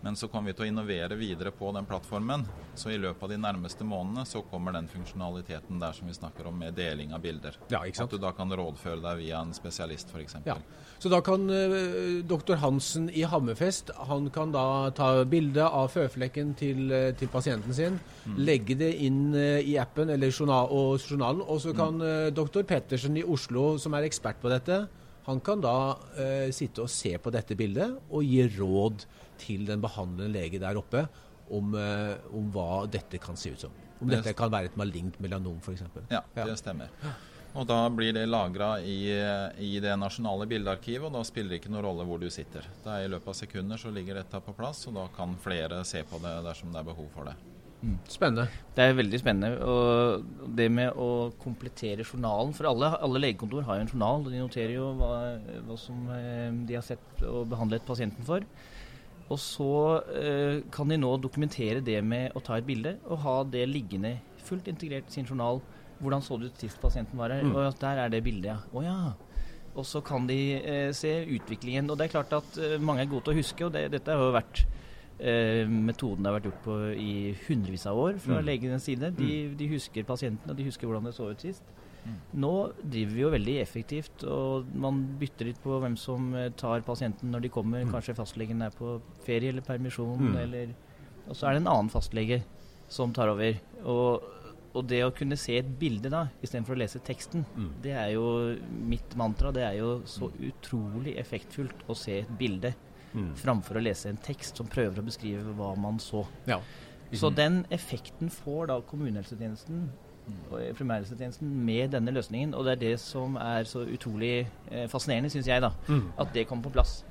Men 0.00 0.16
så 0.16 0.28
kommer 0.30 0.52
vi 0.52 0.54
til 0.54 0.68
å 0.68 0.70
innovere 0.70 1.16
videre 1.18 1.50
på 1.50 1.72
den 1.74 1.86
plattformen. 1.86 2.44
Så 2.78 2.92
i 2.94 2.98
løpet 3.00 3.24
av 3.26 3.32
de 3.32 3.38
nærmeste 3.42 3.86
månedene 3.86 4.22
så 4.30 4.44
kommer 4.46 4.76
den 4.76 4.86
funksjonaliteten 4.90 5.80
der 5.82 5.96
som 5.96 6.06
vi 6.06 6.14
snakker 6.14 6.46
om 6.46 6.60
med 6.60 6.76
deling 6.78 7.14
av 7.16 7.24
bilder. 7.24 7.58
Ja? 7.72 7.80
At 7.82 8.12
du 8.14 8.18
da 8.22 8.30
kan 8.36 8.52
rådføre 8.54 9.02
deg 9.02 9.24
via 9.24 9.40
en 9.42 9.50
spesialist 9.56 10.12
f.eks. 10.14 10.38
Ja. 10.46 10.54
Så 11.02 11.10
da 11.10 11.18
kan 11.22 11.50
uh, 11.50 12.22
doktor 12.26 12.60
Hansen 12.62 13.08
i 13.10 13.24
Hammerfest 13.26 13.90
han 14.08 14.30
kan 14.34 14.54
da 14.54 14.90
ta 14.94 15.10
bilde 15.26 15.66
av 15.66 15.90
føflekken 15.94 16.54
til, 16.58 16.88
eh, 16.94 17.10
til 17.18 17.30
pasienten 17.30 17.74
sin, 17.74 17.98
legge 18.38 18.74
det 18.78 18.92
inn 19.02 19.34
uh, 19.34 19.58
i 19.58 19.76
appen 19.82 20.10
eller 20.14 20.30
journal, 20.30 20.70
og 20.74 21.02
journalen, 21.02 21.42
og 21.42 21.60
så 21.62 21.74
kan 21.76 22.02
eh, 22.02 22.30
doktor 22.34 22.66
Pettersen 22.66 23.18
i 23.18 23.26
Oslo, 23.26 23.76
som 23.82 23.94
er 23.94 24.06
ekspert 24.06 24.42
på 24.42 24.50
dette, 24.50 24.84
han 25.28 25.40
kan 25.44 25.60
da 25.60 25.74
eh, 26.16 26.48
sitte 26.56 26.82
og 26.86 26.90
se 26.92 27.14
på 27.20 27.30
dette 27.34 27.54
bildet 27.58 27.98
og 28.08 28.24
gi 28.24 28.42
råd 28.58 29.04
til 29.38 29.66
den 29.68 29.80
behandlende 29.84 30.32
lege 30.34 30.58
der 30.62 30.78
oppe 30.80 31.04
om, 31.52 31.74
eh, 31.78 32.16
om 32.34 32.50
hva 32.54 32.86
dette 32.90 33.20
kan 33.22 33.36
se 33.38 33.52
ut 33.54 33.60
som. 33.66 33.74
Om 34.00 34.08
Det- 34.08 34.22
dette 34.22 34.34
kan 34.38 34.50
være 34.50 34.70
et 34.72 34.76
malignt 34.76 35.18
melanom, 35.20 35.58
f.eks. 35.60 35.82
Ja, 36.10 36.22
det 36.34 36.58
stemmer. 36.58 36.88
Og 37.58 37.66
da 37.66 37.88
blir 37.90 38.12
det 38.12 38.26
lagra 38.28 38.76
i, 38.80 39.08
i 39.58 39.80
det 39.80 39.94
nasjonale 39.98 40.46
bildearkivet, 40.46 41.06
og 41.08 41.12
da 41.16 41.22
spiller 41.24 41.50
det 41.56 41.62
ikke 41.62 41.70
noen 41.72 41.82
rolle 41.86 42.04
hvor 42.06 42.20
du 42.20 42.28
sitter. 42.30 42.62
Da 42.84 42.98
er 42.98 43.06
I 43.06 43.08
løpet 43.08 43.28
av 43.32 43.34
sekunder 43.34 43.76
så 43.80 43.90
ligger 43.92 44.14
dette 44.20 44.40
på 44.44 44.54
plass, 44.54 44.86
og 44.86 44.94
da 44.94 45.06
kan 45.16 45.34
flere 45.42 45.80
se 45.88 46.02
på 46.04 46.20
det 46.22 46.34
dersom 46.44 46.70
det 46.72 46.78
er 46.82 46.84
behov 46.90 47.08
for 47.14 47.24
det. 47.24 47.34
Spennende. 48.10 48.48
Det 48.74 48.82
er 48.82 48.96
veldig 48.98 49.18
spennende. 49.20 49.50
Og 49.62 50.50
det 50.58 50.66
med 50.74 50.96
å 50.98 51.30
komplettere 51.38 52.02
journalen 52.02 52.50
For 52.56 52.66
alle, 52.66 52.90
alle 52.98 53.22
legekontor 53.22 53.62
har 53.68 53.78
jo 53.78 53.84
en 53.86 53.92
journal. 53.92 54.26
De 54.26 54.40
noterer 54.40 54.74
jo 54.74 54.88
hva, 54.98 55.12
hva 55.68 55.78
som 55.78 56.08
eh, 56.14 56.50
de 56.66 56.78
har 56.78 56.86
sett 56.86 57.22
og 57.28 57.46
behandlet 57.52 57.86
pasienten 57.86 58.26
for. 58.26 58.46
Og 59.28 59.38
så 59.42 59.72
eh, 60.16 60.64
kan 60.74 60.90
de 60.90 60.98
nå 60.98 61.12
dokumentere 61.22 61.84
det 61.84 62.00
med 62.02 62.34
å 62.34 62.42
ta 62.44 62.58
et 62.58 62.66
bilde 62.66 62.96
og 63.06 63.22
ha 63.26 63.36
det 63.46 63.66
liggende 63.68 64.16
fullt 64.48 64.70
integrert 64.72 65.10
i 65.10 65.18
sin 65.18 65.28
journal. 65.28 65.60
Hvordan 66.00 66.24
så 66.24 66.38
det 66.38 66.50
ut 66.50 66.62
sist 66.62 66.80
pasienten 66.82 67.18
var 67.20 67.34
her? 67.34 67.44
Mm. 67.44 67.54
Og 67.54 67.80
der 67.80 68.04
er 68.04 68.12
det 68.12 68.24
bildet, 68.24 68.50
ja. 68.54 68.58
Å 68.72 68.84
ja. 68.86 68.98
Og 69.78 69.86
så 69.86 70.02
kan 70.02 70.26
de 70.26 70.40
eh, 70.58 70.90
se 70.96 71.12
utviklingen. 71.36 71.90
Og 71.90 71.98
det 71.98 72.08
er 72.08 72.14
klart 72.16 72.34
at 72.34 72.58
eh, 72.58 72.78
mange 72.82 73.04
er 73.04 73.10
gode 73.10 73.28
til 73.28 73.36
å 73.36 73.38
huske, 73.38 73.66
og 73.66 73.74
det, 73.76 73.86
dette 73.94 74.14
har 74.14 74.24
jo 74.24 74.34
vært 74.34 74.64
metoden 75.20 76.22
det 76.22 76.30
har 76.30 76.38
vært 76.40 76.48
gjort 76.50 76.62
på 76.64 76.76
i 76.96 77.34
hundrevis 77.48 77.86
av 77.90 77.98
år 77.98 78.18
fra 78.22 78.38
Mm. 78.40 78.44
legenes 78.46 78.82
side. 78.86 79.10
De, 79.16 79.54
de 79.56 79.68
husker 79.68 80.04
pasienten, 80.04 80.50
og 80.50 80.56
de 80.56 80.64
husker 80.64 80.86
hvordan 80.86 81.04
det 81.04 81.14
så 81.14 81.30
ut 81.30 81.40
sist. 81.40 81.62
Mm. 82.06 82.14
Nå 82.40 82.52
driver 82.84 83.12
vi 83.14 83.20
jo 83.20 83.30
veldig 83.30 83.56
effektivt, 83.60 84.24
og 84.24 84.66
man 84.74 85.00
bytter 85.18 85.46
litt 85.50 85.60
på 85.62 85.80
hvem 85.82 85.96
som 85.98 86.32
eh, 86.34 86.50
tar 86.50 86.80
pasienten 86.86 87.30
når 87.32 87.40
de 87.42 87.48
kommer. 87.48 87.82
Mm. 87.84 87.90
Kanskje 87.92 88.14
fastlegen 88.16 88.62
er 88.62 88.70
på 88.70 89.00
ferie 89.26 89.48
eller 89.50 89.62
permisjon, 89.62 90.18
Mm. 90.18 90.36
eller 90.36 90.74
Og 91.28 91.34
så 91.36 91.48
er 91.48 91.52
det 91.58 91.62
en 91.66 91.66
annen 91.74 91.90
fastlege 91.90 92.42
som 92.88 93.12
tar 93.12 93.28
over. 93.28 93.58
Og, 93.84 94.22
og 94.74 94.86
det 94.88 95.02
å 95.04 95.10
kunne 95.14 95.36
se 95.36 95.58
et 95.58 95.78
bilde 95.78 96.08
da, 96.08 96.28
istedenfor 96.42 96.72
å 96.74 96.78
lese 96.78 97.00
teksten, 97.04 97.44
Mm. 97.56 97.70
det 97.82 97.90
er 97.92 98.12
jo 98.14 98.56
mitt 98.70 99.14
mantra. 99.16 99.52
Det 99.52 99.62
er 99.62 99.74
jo 99.78 100.00
så 100.06 100.30
utrolig 100.40 101.18
effektfullt 101.18 101.84
å 101.86 101.94
se 101.94 102.20
et 102.20 102.38
bilde 102.38 102.72
Mm. 103.18 103.30
framfor 103.36 103.78
å 103.78 103.82
lese 103.82 104.12
en 104.12 104.20
tekst 104.22 104.60
som 104.60 104.68
prøver 104.70 105.00
å 105.00 105.06
beskrive 105.06 105.54
hva 105.58 105.72
man 105.76 105.98
så. 106.02 106.24
Ja. 106.46 106.60
Så 107.12 107.30
den 107.32 107.62
effekten 107.72 108.30
får 108.30 108.68
da 108.68 108.80
kommunehelsetjenesten 108.84 109.88
og 110.50 110.60
primærhelsetjenesten 110.76 111.48
med 111.64 111.88
denne 111.94 112.12
løsningen. 112.12 112.54
Og 112.54 112.64
det 112.64 112.72
er 112.72 112.82
det 112.82 113.00
som 113.00 113.36
er 113.40 113.64
så 113.64 113.80
utrolig 113.88 114.48
eh, 114.70 114.88
fascinerende, 114.88 115.30
syns 115.32 115.48
jeg, 115.48 115.62
da. 115.64 115.70
At 116.20 116.34
det 116.34 116.46
kommer 116.48 116.68
på 116.68 116.74
plass. 116.76 117.04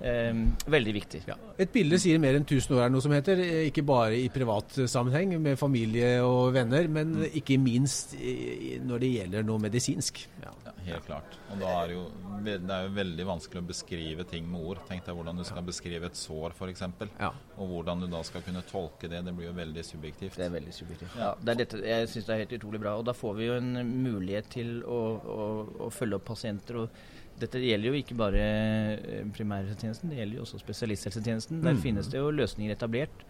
Eh, 0.00 0.32
veldig 0.68 0.92
viktig. 0.94 1.22
Ja. 1.28 1.36
Et 1.58 1.72
bilde 1.72 1.98
sier 1.98 2.18
mer 2.20 2.36
enn 2.36 2.44
1000 2.44 2.76
år, 2.76 2.84
er 2.84 2.90
noe 2.92 3.00
som 3.04 3.12
heter. 3.16 3.38
eh, 3.40 3.66
Ikke 3.70 3.84
bare 3.86 4.12
i 4.18 4.28
privat 4.28 4.76
sammenheng 4.86 5.36
med 5.40 5.56
familie 5.58 6.20
og 6.22 6.52
venner, 6.54 6.88
men 6.88 7.14
ikke 7.32 7.56
minst 7.58 8.12
når 8.16 8.98
det 9.00 9.12
gjelder 9.14 9.42
noe 9.46 9.58
medisinsk. 9.58 10.26
Ja. 10.42 10.52
Ja, 10.66 10.72
helt 10.92 11.06
klart. 11.06 11.36
Og 11.50 11.58
da 11.58 11.70
er 11.82 11.86
det, 11.88 11.94
jo, 11.96 12.02
det 12.44 12.54
er 12.70 12.84
jo 12.86 12.92
veldig 12.94 13.24
vanskelig 13.26 13.62
å 13.62 13.66
beskrive 13.66 14.24
ting 14.28 14.46
med 14.50 14.60
ord. 14.60 14.78
Tenk 14.88 15.04
deg 15.06 15.16
hvordan 15.16 15.36
du 15.40 15.44
skal 15.48 15.64
beskrive 15.66 16.06
et 16.10 16.14
sår, 16.18 16.52
f.eks. 16.54 16.82
Ja. 17.18 17.32
Og 17.58 17.68
hvordan 17.72 18.04
du 18.04 18.06
da 18.12 18.20
skal 18.22 18.42
kunne 18.46 18.62
tolke 18.68 19.08
det. 19.10 19.24
Det 19.26 19.34
blir 19.34 19.48
jo 19.48 19.56
veldig 19.56 19.84
subjektivt. 19.84 20.36
Det 20.36 20.46
er 20.46 20.54
veldig 20.54 20.74
subjektivt. 20.76 21.16
Ja, 21.18 21.32
det 21.40 21.54
er 21.54 21.60
dette, 21.64 21.80
jeg 21.86 22.08
syns 22.12 22.26
det 22.28 22.34
er 22.36 22.42
helt 22.44 22.56
utrolig 22.60 22.80
bra. 22.84 22.96
Og 23.00 23.04
da 23.08 23.14
får 23.16 23.34
vi 23.40 23.48
jo 23.48 23.56
en 23.58 23.72
mulighet 24.04 24.50
til 24.52 24.82
å, 24.84 25.00
å, 25.18 25.46
å 25.86 25.90
følge 25.90 26.20
opp 26.20 26.28
pasienter. 26.34 26.82
og 26.84 26.90
dette 27.40 27.60
gjelder 27.60 27.90
jo 27.92 27.98
ikke 28.00 28.16
bare 28.18 28.42
eh, 28.42 29.24
primærhelsetjenesten, 29.36 30.10
det 30.10 30.18
gjelder 30.20 30.36
jo 30.40 30.44
også 30.46 30.58
spesialisthelsetjenesten. 30.62 31.62
Der 31.64 31.74
Mm. 31.74 31.82
finnes 31.82 32.08
det 32.12 32.18
jo 32.20 32.30
løsninger 32.30 32.72
etablert. 32.76 33.24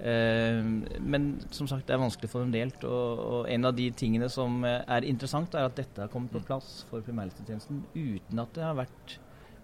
Eh, 0.00 0.62
men 1.00 1.40
som 1.50 1.66
sagt, 1.66 1.86
det 1.88 1.94
er 1.96 2.02
vanskelig 2.04 2.30
for 2.30 2.40
dem 2.44 2.52
delt. 2.54 2.84
Og, 2.84 3.18
og 3.18 3.48
en 3.50 3.64
av 3.64 3.74
de 3.74 3.90
tingene 3.90 4.28
som 4.30 4.60
eh, 4.64 4.82
er 4.86 5.02
interessant, 5.08 5.54
er 5.54 5.66
at 5.66 5.74
dette 5.80 6.00
har 6.04 6.08
kommet 6.12 6.30
på 6.30 6.44
plass 6.46 6.84
for 6.90 7.00
primærhelsetjenesten 7.02 7.82
uten 7.96 8.38
at 8.44 8.52
det 8.54 8.62
har 8.62 8.76
vært 8.78 9.16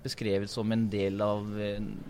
beskrevet 0.04 0.50
som 0.52 0.68
en 0.74 0.82
del 0.92 1.16
av 1.24 1.46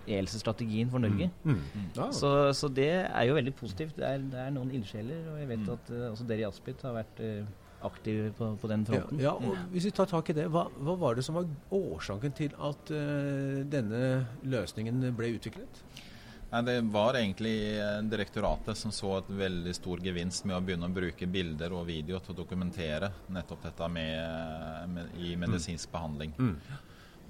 e-helsestrategien 0.09 0.89
for 0.91 0.99
Norge. 1.05 1.29
Mm. 1.45 1.61
Ja. 1.95 2.09
Så, 2.11 2.31
så 2.59 2.67
det 2.75 2.89
er 3.07 3.29
jo 3.29 3.37
veldig 3.37 3.53
positivt. 3.55 3.95
Det 4.01 4.07
er, 4.09 4.19
det 4.33 4.41
er 4.47 4.51
noen 4.57 4.73
ildsjeler, 4.75 5.21
og 5.33 5.39
jeg 5.43 5.49
vet 5.53 5.63
Mm. 5.65 5.69
at 5.77 5.93
uh, 5.95 6.09
også 6.11 6.27
dere 6.27 6.43
i 6.43 6.49
Aspit 6.49 6.83
har 6.83 6.97
vært 6.97 7.21
uh, 7.23 7.45
aktive 7.85 8.33
på, 8.39 8.51
på 8.61 8.71
den 8.71 8.87
Ja, 8.87 8.93
fronten. 8.93 9.21
ja, 9.23 9.35
og 9.37 9.71
Hvis 9.73 9.89
vi 9.89 9.95
tar 9.97 10.09
tak 10.11 10.31
i 10.31 10.37
det, 10.37 10.49
hva, 10.53 10.67
hva 10.79 10.97
var 11.01 11.15
det 11.19 11.25
som 11.27 11.39
var 11.39 11.47
årsaken 11.75 12.35
til 12.37 12.57
at 12.59 12.91
uh, 12.95 13.61
denne 13.71 14.03
løsningen 14.43 15.05
ble 15.17 15.35
utviklet? 15.37 15.85
Nei, 16.55 16.63
Det 16.69 16.77
var 16.95 17.17
egentlig 17.19 17.55
eh, 17.81 18.01
direktoratet 18.07 18.79
som 18.79 18.93
så 18.95 19.17
et 19.19 19.31
veldig 19.35 19.73
stor 19.75 19.99
gevinst 20.05 20.45
med 20.47 20.55
å 20.55 20.61
begynne 20.63 20.87
å 20.87 20.95
bruke 20.95 21.27
bilder 21.27 21.73
og 21.75 21.89
video 21.89 22.21
til 22.23 22.31
å 22.35 22.37
dokumentere 22.45 23.09
nettopp 23.35 23.65
dette 23.67 23.89
med, 23.91 24.93
med, 24.93 25.17
i 25.19 25.33
medisinsk 25.41 25.91
behandling. 25.91 26.37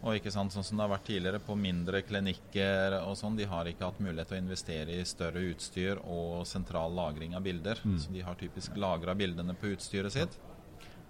Og 0.05 0.19
ikke 0.19 0.31
sant, 0.35 0.53
sånn 0.53 0.65
som 0.67 0.77
det 0.77 0.85
har 0.85 0.91
vært 0.93 1.07
tidligere 1.09 1.39
på 1.41 1.55
mindre 1.57 2.03
klinikker 2.05 2.99
og 3.01 3.15
sånn, 3.17 3.39
de 3.39 3.47
har 3.49 3.65
ikke 3.71 3.87
hatt 3.89 4.03
mulighet 4.05 4.29
til 4.29 4.37
å 4.37 4.43
investere 4.43 4.99
i 5.01 5.05
større 5.09 5.41
utstyr 5.49 6.01
og 6.05 6.43
sentral 6.47 6.93
lagring 6.93 7.33
av 7.39 7.43
bilder. 7.47 7.81
Så 7.99 8.13
de 8.13 8.21
har 8.21 8.37
typisk 8.37 8.77
lagra 8.77 9.15
bildene 9.17 9.55
på 9.57 9.73
utstyret 9.73 10.13
sitt. 10.13 10.37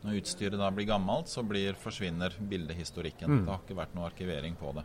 Når 0.04 0.20
utstyret 0.20 0.60
da 0.60 0.70
blir 0.70 0.86
gammelt, 0.86 1.26
så 1.32 1.42
blir, 1.42 1.74
forsvinner 1.80 2.36
bildehistorikken. 2.38 3.30
Det 3.46 3.50
har 3.50 3.62
ikke 3.64 3.78
vært 3.78 3.94
noe 3.96 4.06
arkivering 4.10 4.54
på 4.60 4.72
det. 4.76 4.84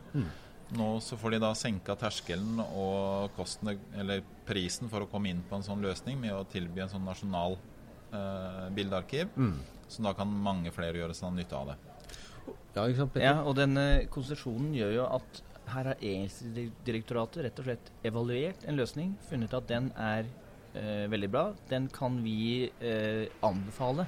Nå 0.70 1.00
så 1.02 1.16
får 1.18 1.30
de 1.36 1.38
da 1.42 1.50
senka 1.54 1.94
terskelen 1.98 2.58
og 2.62 3.30
kostene, 3.36 3.76
eller 3.94 4.22
prisen 4.46 4.88
for 4.90 5.02
å 5.02 5.10
komme 5.10 5.28
inn 5.30 5.42
på 5.42 5.54
en 5.58 5.66
sånn 5.66 5.82
løsning 5.82 6.18
med 6.18 6.32
å 6.34 6.44
tilby 6.50 6.80
en 6.82 6.88
sånn 6.88 7.04
nasjonal 7.06 7.58
eh, 8.12 8.66
bildearkiv. 8.74 9.28
Så 9.90 10.02
da 10.02 10.14
kan 10.14 10.30
mange 10.30 10.70
flere 10.74 10.98
gjøre 10.98 11.14
seg 11.14 11.34
nytte 11.34 11.58
av 11.58 11.72
det. 11.72 11.76
Ja, 12.76 12.84
ikke 12.86 12.96
sant, 13.02 13.12
Petter? 13.14 13.26
Ja, 13.26 13.40
og 13.42 13.56
denne 13.58 14.06
konsesjonen 14.10 14.72
gjør 14.76 14.92
jo 14.94 15.06
at 15.16 15.42
her 15.70 15.84
har 15.90 15.96
ELSE-direktoratet 16.02 17.44
rett 17.46 17.58
og 17.62 17.66
slett 17.68 17.90
evaluert 18.06 18.64
en 18.68 18.78
løsning, 18.78 19.12
funnet 19.28 19.52
at 19.54 19.68
den 19.70 19.90
er 19.96 20.26
eh, 20.74 21.06
veldig 21.10 21.30
bra. 21.30 21.44
Den 21.70 21.88
kan 21.94 22.18
vi 22.24 22.70
eh, 22.80 23.26
anbefale. 23.46 24.06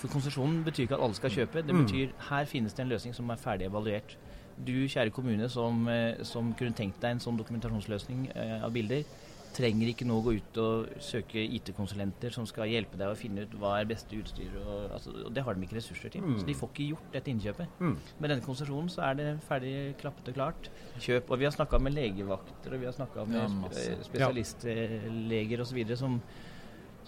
For 0.00 0.10
konsesjonen 0.10 0.62
betyr 0.66 0.86
ikke 0.88 0.96
at 0.98 1.04
alle 1.06 1.14
skal 1.18 1.30
kjøpe. 1.30 1.62
Det 1.66 1.74
Mm. 1.74 1.84
betyr 1.84 2.12
her 2.30 2.44
finnes 2.50 2.72
det 2.74 2.82
en 2.84 2.88
løsning 2.90 3.14
som 3.14 3.28
er 3.30 3.36
ferdig 3.38 3.68
evaluert. 3.68 4.16
Du, 4.56 4.74
kjære 4.88 5.12
kommune, 5.14 5.48
som, 5.50 5.86
eh, 5.88 6.22
som 6.28 6.52
kunne 6.58 6.76
tenkt 6.76 7.00
deg 7.02 7.16
en 7.16 7.22
sånn 7.22 7.38
dokumentasjonsløsning 7.40 8.28
eh, 8.34 8.58
av 8.62 8.72
bilder, 8.74 9.06
trenger 9.52 9.90
ikke 9.90 10.06
nå 10.08 10.18
gå 10.24 10.34
ut 10.38 10.58
og 10.62 10.92
søke 11.02 11.42
IT-konsulenter 11.58 12.32
som 12.34 12.46
skal 12.48 12.70
hjelpe 12.70 12.98
deg 13.00 13.12
å 13.12 13.18
finne 13.18 13.44
ut 13.44 13.56
hva 13.60 13.74
er 13.80 13.88
beste 13.90 14.16
utstyr. 14.16 14.54
Og, 14.62 14.86
altså, 14.96 15.12
og 15.26 15.34
det 15.36 15.44
har 15.44 15.56
de 15.56 15.66
ikke 15.66 15.76
ressurser 15.78 16.14
til. 16.14 16.24
Mm. 16.24 16.38
Så 16.40 16.48
de 16.48 16.56
får 16.56 16.72
ikke 16.72 16.86
gjort 16.92 17.10
dette 17.16 17.32
innkjøpet. 17.32 17.74
Mm. 17.82 17.96
Med 18.18 18.32
denne 18.32 18.46
konsesjonen 18.46 18.88
så 18.92 19.04
er 19.10 19.18
det 19.18 19.28
ferdig 19.48 19.74
klappet 20.00 20.32
og 20.32 20.38
klart. 20.38 20.70
Kjøp. 20.96 21.28
Og 21.28 21.42
vi 21.42 21.48
har 21.48 21.54
snakka 21.56 21.80
med 21.82 21.96
legevakter, 21.96 22.72
og 22.72 22.80
vi 22.80 22.88
har 22.88 22.96
snakka 22.96 23.26
med 23.28 23.42
Ja, 23.42 23.50
sp 23.68 23.82
eh, 23.82 24.06
spesialistleger 24.08 25.66
osv. 25.66 25.82
Som, 26.00 26.20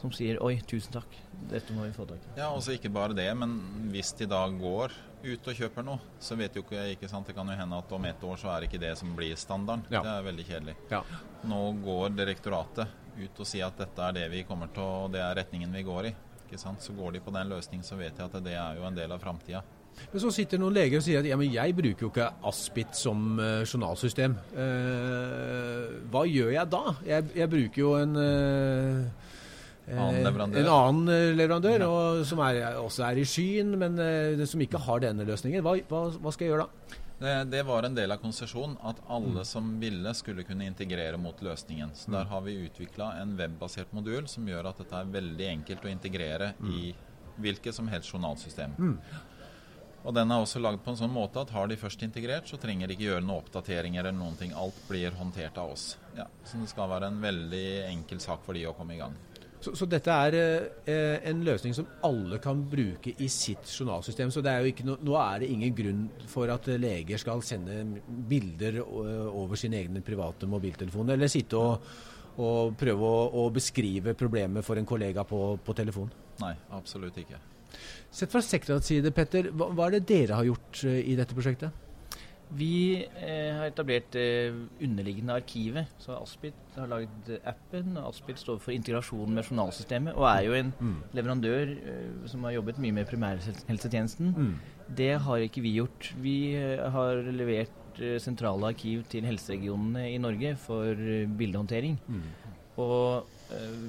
som 0.00 0.12
sier 0.14 0.40
oi, 0.44 0.56
tusen 0.68 0.92
takk, 0.96 1.18
dette 1.50 1.74
må 1.76 1.86
vi 1.86 1.94
få 1.96 2.06
tak 2.08 2.22
i. 2.22 2.32
Ja, 2.38 2.50
også 2.52 2.74
ikke 2.76 2.92
bare 2.92 3.16
det, 3.16 3.28
men 3.38 3.56
hvis 3.92 4.12
de 4.18 4.28
da 4.30 4.42
går 4.50 4.94
ut 5.24 5.48
og 5.48 5.56
kjøper 5.56 5.86
noe, 5.86 6.02
så 6.20 6.36
vet 6.36 6.56
jo 6.56 6.64
ikke 6.64 6.82
ikke 6.92 7.08
sant, 7.08 7.26
Det 7.26 7.36
kan 7.36 7.48
jo 7.48 7.56
hende 7.56 7.78
at 7.78 7.92
om 7.96 8.04
ett 8.04 8.24
år 8.24 8.36
så 8.40 8.50
er 8.52 8.60
det 8.60 8.68
ikke 8.68 8.82
det 8.82 8.92
som 9.00 9.14
blir 9.16 9.36
standarden. 9.40 9.86
Ja. 9.88 10.02
Det 10.04 10.12
er 10.12 10.26
veldig 10.28 10.46
kjedelig. 10.50 10.76
Ja. 10.90 11.00
Nå 11.48 11.60
går 11.84 12.12
direktoratet 12.18 13.00
ut 13.14 13.40
og 13.40 13.48
sier 13.48 13.70
at 13.70 13.78
dette 13.78 14.02
er 14.02 14.18
det 14.18 14.26
vi 14.32 14.42
kommer 14.44 14.72
til 14.74 14.84
og 14.84 15.14
det 15.14 15.22
er 15.22 15.38
retningen 15.38 15.72
vi 15.72 15.86
går 15.86 16.10
i. 16.10 16.14
Ikke 16.44 16.60
sant? 16.60 16.82
Så 16.84 16.92
går 16.92 17.16
de 17.16 17.24
på 17.24 17.32
den 17.34 17.48
løsningen, 17.54 17.86
så 17.86 17.96
vet 17.96 18.18
jeg 18.18 18.28
at 18.28 18.44
det 18.44 18.58
er 18.58 18.76
jo 18.78 18.84
en 18.88 18.98
del 18.98 19.14
av 19.14 19.22
framtida. 19.22 19.62
Men 20.10 20.22
så 20.22 20.30
sitter 20.34 20.60
noen 20.60 20.74
leger 20.74 20.98
og 20.98 21.04
sier 21.06 21.22
at 21.22 21.28
ja, 21.28 21.36
men 21.38 21.52
jeg 21.52 21.74
bruker 21.76 22.06
jo 22.06 22.10
ikke 22.10 22.30
Aspit 22.50 22.96
som 22.98 23.38
uh, 23.38 23.62
journalsystem. 23.62 24.34
Uh, 24.54 26.02
hva 26.10 26.24
gjør 26.28 26.50
jeg 26.56 26.70
da? 26.72 26.82
Jeg, 27.06 27.30
jeg 27.38 27.52
bruker 27.52 27.80
jo 27.80 27.92
en 27.98 28.18
eh, 28.18 29.30
Annen 29.84 30.20
eh. 30.20 30.60
En 30.62 30.68
annen 30.72 31.08
leverandør, 31.10 31.34
leverandør, 31.36 31.86
og, 31.88 32.20
som 32.28 32.40
er, 32.46 32.60
også 32.80 33.04
er 33.08 33.20
i 33.20 33.26
skyen, 33.28 33.74
men 33.80 33.98
eh, 34.00 34.44
som 34.48 34.62
ikke 34.64 34.80
har 34.86 35.02
denne 35.04 35.26
løsningen. 35.28 35.64
Hva, 35.64 35.76
hva, 35.90 36.06
hva 36.16 36.32
skal 36.32 36.46
jeg 36.46 36.54
gjøre 36.54 36.68
da? 36.68 37.00
Det, 37.24 37.34
det 37.52 37.60
var 37.62 37.86
en 37.86 37.94
del 37.94 38.10
av 38.10 38.18
konsesjonen 38.20 38.74
at 38.84 38.98
alle 39.12 39.44
som 39.46 39.68
ville, 39.80 40.14
skulle 40.18 40.44
kunne 40.44 40.66
integrere 40.66 41.20
mot 41.20 41.38
løsningen. 41.46 41.92
Så 41.94 42.10
der 42.12 42.26
har 42.30 42.42
vi 42.44 42.56
utvikla 42.66 43.12
en 43.20 43.36
webbasert 43.38 43.92
modul 43.94 44.26
som 44.28 44.48
gjør 44.48 44.72
at 44.72 44.82
dette 44.82 44.98
er 44.98 45.12
veldig 45.14 45.46
enkelt 45.52 45.86
å 45.86 45.92
integrere 45.92 46.54
i 46.74 46.90
hvilket 47.44 47.76
som 47.76 47.88
helst 47.90 48.12
journalsystem. 48.12 48.74
Og 50.04 50.12
den 50.12 50.32
er 50.34 50.42
også 50.42 50.60
lagd 50.60 50.82
på 50.84 50.92
en 50.92 50.98
sånn 51.00 51.12
måte 51.14 51.40
at 51.40 51.52
har 51.54 51.70
de 51.70 51.78
først 51.80 52.02
integrert, 52.04 52.50
så 52.50 52.58
trenger 52.60 52.90
de 52.90 52.96
ikke 52.96 53.06
gjøre 53.06 53.24
noen 53.24 53.38
oppdateringer 53.38 54.02
eller 54.02 54.18
noen 54.18 54.36
ting. 54.36 54.52
Alt 54.52 54.76
blir 54.90 55.14
håndtert 55.16 55.56
av 55.62 55.72
oss. 55.72 55.94
Ja, 56.18 56.26
så 56.44 56.60
det 56.60 56.68
skal 56.74 56.90
være 56.92 57.08
en 57.08 57.22
veldig 57.22 57.68
enkel 57.88 58.20
sak 58.20 58.44
for 58.44 58.58
de 58.58 58.66
å 58.68 58.74
komme 58.76 58.98
i 58.98 59.00
gang. 59.00 59.16
Så, 59.64 59.72
så 59.78 59.86
dette 59.88 60.12
er 60.12 60.34
eh, 60.36 61.22
en 61.30 61.40
løsning 61.46 61.72
som 61.76 61.86
alle 62.04 62.36
kan 62.42 62.58
bruke 62.68 63.14
i 63.16 63.28
sitt 63.32 63.70
journalsystem. 63.70 64.32
Så 64.32 64.42
det 64.44 64.52
er 64.52 64.82
no, 64.84 64.98
nå 65.00 65.14
er 65.16 65.40
det 65.40 65.52
ingen 65.54 65.76
grunn 65.76 66.02
for 66.28 66.52
at 66.52 66.68
eh, 66.68 66.80
leger 66.80 67.20
skal 67.22 67.40
sende 67.46 67.78
bilder 68.28 68.82
eh, 68.82 69.30
over 69.30 69.56
sine 69.60 69.80
egne 69.80 70.04
private 70.04 70.48
mobiltelefoner, 70.50 71.16
eller 71.16 71.32
sitte 71.32 71.60
og, 71.60 71.88
og 72.44 72.76
prøve 72.76 73.08
å, 73.08 73.24
å 73.40 73.46
beskrive 73.54 74.16
problemet 74.18 74.66
for 74.66 74.80
en 74.80 74.88
kollega 74.88 75.24
på, 75.28 75.40
på 75.64 75.76
telefon. 75.80 76.12
Nei, 76.42 76.52
absolutt 76.76 77.22
ikke. 77.24 77.40
Sett 78.14 78.30
fra 78.30 78.42
sektorets 78.44 78.92
side, 78.92 79.14
Petter, 79.16 79.48
hva, 79.54 79.70
hva 79.72 79.88
er 79.88 79.96
det 79.96 80.04
dere 80.12 80.42
har 80.42 80.50
gjort 80.50 80.84
eh, 80.84 81.00
i 81.08 81.16
dette 81.18 81.36
prosjektet? 81.36 81.83
Vi 82.54 83.02
eh, 83.02 83.54
har 83.56 83.66
etablert 83.66 84.10
det 84.12 84.52
underliggende 84.84 85.34
arkivet. 85.34 85.86
Så 85.98 86.12
Aspit 86.20 86.54
har 86.76 86.86
lagd 86.90 87.30
appen. 87.44 87.96
og 87.96 88.10
Aspit 88.12 88.38
står 88.38 88.60
for 88.62 88.70
integrasjon 88.74 89.32
med 89.34 89.44
journalsystemet 89.48 90.14
og 90.14 90.28
er 90.28 90.42
jo 90.46 90.52
en 90.58 90.72
leverandør 91.16 91.72
eh, 91.74 92.28
som 92.30 92.44
har 92.44 92.52
jobbet 92.58 92.78
mye 92.78 92.92
med 92.92 93.08
primærhelsetjenesten. 93.10 94.34
Det 94.94 95.14
har 95.24 95.38
ikke 95.46 95.62
vi 95.64 95.76
gjort. 95.78 96.12
Vi 96.20 96.54
eh, 96.54 96.84
har 96.92 97.22
levert 97.32 98.00
eh, 98.00 98.18
sentrale 98.20 98.66
arkiv 98.74 99.02
til 99.08 99.24
helseregionene 99.24 100.10
i 100.12 100.18
Norge 100.18 100.54
for 100.60 100.92
eh, 100.92 101.26
bildehåndtering. 101.26 101.98
Og 102.76 103.26
eh, 103.54 103.84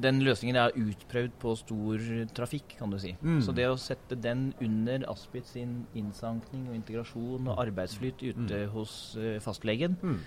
den 0.00 0.18
løsningen 0.24 0.56
er 0.60 0.74
utprøvd 0.76 1.32
på 1.40 1.54
stor 1.56 2.02
trafikk, 2.36 2.76
kan 2.78 2.90
du 2.92 2.98
si. 3.00 3.14
Mm. 3.22 3.38
Så 3.42 3.54
det 3.56 3.64
å 3.70 3.78
sette 3.80 4.18
den 4.20 4.52
under 4.60 5.06
Aspit 5.10 5.46
sin 5.48 5.86
innsankning 5.96 6.66
og 6.68 6.74
integrasjon 6.76 7.48
og 7.48 7.58
arbeidsflyt 7.64 8.20
ute 8.28 8.66
hos 8.74 9.16
eh, 9.16 9.38
fastlegen, 9.40 9.96
Mm. 10.02 10.18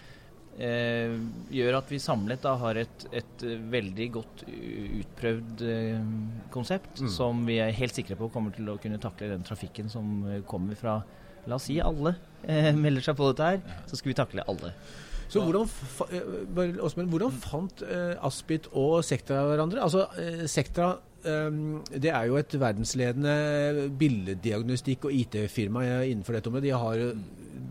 eh, 0.60 1.14
gjør 1.54 1.78
at 1.78 1.90
vi 1.94 2.00
samlet 2.02 2.42
da 2.42 2.56
har 2.58 2.76
et, 2.82 3.06
et 3.14 3.46
veldig 3.72 4.12
godt 4.18 4.44
utprøvd 4.50 5.62
eh, 5.70 6.02
konsept, 6.52 7.00
Mm. 7.02 7.10
som 7.10 7.46
vi 7.46 7.60
er 7.62 7.72
helt 7.72 7.94
sikre 7.96 8.18
på 8.20 8.32
kommer 8.34 8.52
til 8.56 8.66
å 8.70 8.80
kunne 8.82 9.00
takle 9.00 9.30
den 9.30 9.44
trafikken 9.44 9.90
som 9.90 10.26
eh, 10.28 10.42
kommer 10.42 10.76
fra 10.76 11.04
La 11.48 11.56
oss 11.56 11.64
si 11.70 11.78
alle 11.82 12.16
eh, 12.44 12.74
melder 12.76 13.02
seg 13.02 13.16
på 13.16 13.30
dette 13.32 13.46
her, 13.48 13.62
så 13.88 13.96
skal 13.98 14.12
vi 14.12 14.18
takle 14.18 14.44
alle. 14.52 14.74
Så 15.30 15.44
hvordan, 15.46 15.68
fa- 15.70 16.10
eh, 16.12 17.06
hvordan 17.06 17.32
fant 17.44 17.84
eh, 17.86 18.16
Aspit 18.26 18.68
og 18.74 19.04
Sektra 19.06 19.44
hverandre? 19.46 19.84
Altså, 19.86 20.08
eh, 20.18 20.48
Sektra 20.50 20.96
um, 21.26 21.84
det 21.94 22.10
er 22.10 22.26
jo 22.32 22.40
et 22.40 22.56
verdensledende 22.60 23.90
billeddiagnostikk- 24.00 25.06
og 25.06 25.14
IT-firma 25.14 25.84
innenfor 26.08 26.34
dette 26.38 26.50
området. 26.50 26.70
De 26.70 26.74
har, 26.82 27.04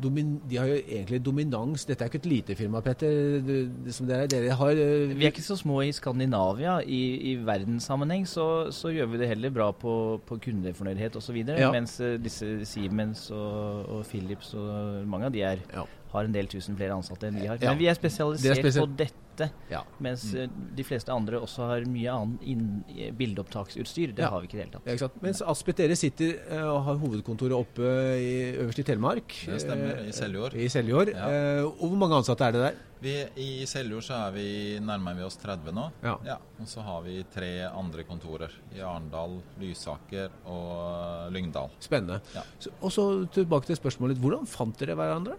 domin, 0.03 0.37
de 0.49 0.57
har 0.61 0.71
jo 0.71 0.79
egentlig 0.87 1.21
dominans. 1.27 1.85
Dette 1.89 2.05
er 2.05 2.13
ikke 2.13 2.21
et 2.23 2.31
lite 2.31 2.55
firma, 2.59 2.81
Petter. 2.85 3.43
Som 3.91 4.07
dere, 4.07 4.29
dere 4.31 4.55
har 4.55 4.75
Vi 4.79 5.25
er 5.27 5.33
ikke 5.33 5.43
så 5.43 5.57
små 5.59 5.81
i 5.83 5.93
Skandinavia. 5.97 6.79
I, 6.87 7.33
i 7.33 7.37
verdenssammenheng 7.43 8.27
så, 8.29 8.71
så, 8.75 8.93
gjør 8.95 9.11
vi 9.15 9.23
det 9.25 9.29
heller 9.35 9.51
bra 9.51 9.71
på, 9.73 10.21
på 10.29 10.39
kundefornøydhet 10.47 11.17
osv. 11.19 11.43
Ja. 11.59 11.73
Mens 11.75 11.99
disse 12.23 12.61
Siemens 12.69 13.31
og, 13.35 13.89
og 13.99 14.05
Philips 14.07 14.55
og 14.55 15.07
mange 15.09 15.27
av 15.27 15.35
de 15.35 15.43
er, 15.55 15.65
Ja. 15.75 15.87
Har 16.13 16.25
en 16.25 16.33
del 16.33 16.47
tusen 16.51 16.77
flere 16.79 16.97
ansatte 16.97 17.29
enn 17.29 17.41
vi 17.41 17.47
har. 17.51 17.59
Ja. 17.61 17.73
Men 17.73 17.79
vi 17.83 17.89
er 17.91 17.97
spesialisert 17.99 18.57
er 18.59 18.63
spesial- 18.63 18.87
på 18.89 18.97
dette. 18.97 19.51
Ja. 19.71 19.85
Mens 20.03 20.25
mm. 20.35 20.51
de 20.75 20.83
fleste 20.83 21.13
andre 21.15 21.39
også 21.39 21.69
har 21.69 21.85
mye 21.87 22.11
annet 22.11 22.41
inn- 22.43 23.13
bildeopptaksutstyr. 23.15 24.15
Det 24.17 24.25
Ja. 24.25 24.31
har 24.31 24.41
vi 24.41 24.49
ikke 24.49 24.57
i 24.57 24.59
det 24.59 24.65
hele 24.67 24.73
tatt. 24.73 24.87
Ja, 24.89 24.93
ikke 24.97 25.05
sant? 25.07 25.23
Mens 25.23 25.43
Aspet 25.43 25.77
dere 25.77 25.95
sitter 25.97 26.41
eh, 26.51 26.65
og 26.67 26.83
har 26.89 26.99
hovedkontoret 26.99 27.55
oppe 27.55 27.93
i, 28.19 28.57
øverst 28.59 28.81
i 28.83 28.87
Telemark. 28.89 29.37
Det 29.47 29.61
stemmer, 29.63 30.03
i 30.03 30.09
eh, 30.09 30.17
Seljord. 30.17 30.55
I 30.59 30.69
Seljord. 30.69 31.13
Ja. 31.15 31.29
Eh, 31.31 31.63
og 31.65 31.85
hvor 31.87 31.97
mange 32.01 32.19
ansatte 32.19 32.49
er 32.49 32.53
det 32.57 32.65
der? 32.65 32.81
Vi, 33.01 33.13
I 33.39 33.65
Seljord 33.71 34.03
så 34.03 34.17
er 34.27 34.33
vi, 34.35 34.47
nærmer 34.83 35.15
vi 35.15 35.23
oss 35.23 35.37
30 35.39 35.71
nå. 35.77 35.85
Ja. 36.03 36.39
Og 36.59 36.67
så 36.67 36.83
har 36.83 37.05
vi 37.05 37.21
tre 37.31 37.53
andre 37.71 38.03
kontorer. 38.09 38.51
I 38.75 38.81
Arendal, 38.83 39.39
Lysaker 39.63 40.33
og 40.51 41.31
Lyngdal. 41.31 41.71
Spennende. 41.79 42.19
Ja. 42.35 42.43
Så, 42.59 42.75
og 42.83 42.91
så 42.91 43.05
tilbake 43.31 43.71
til 43.71 43.79
spørsmålet. 43.79 44.19
Hvordan 44.19 44.51
fant 44.51 44.75
dere 44.83 44.99
hverandre? 44.99 45.39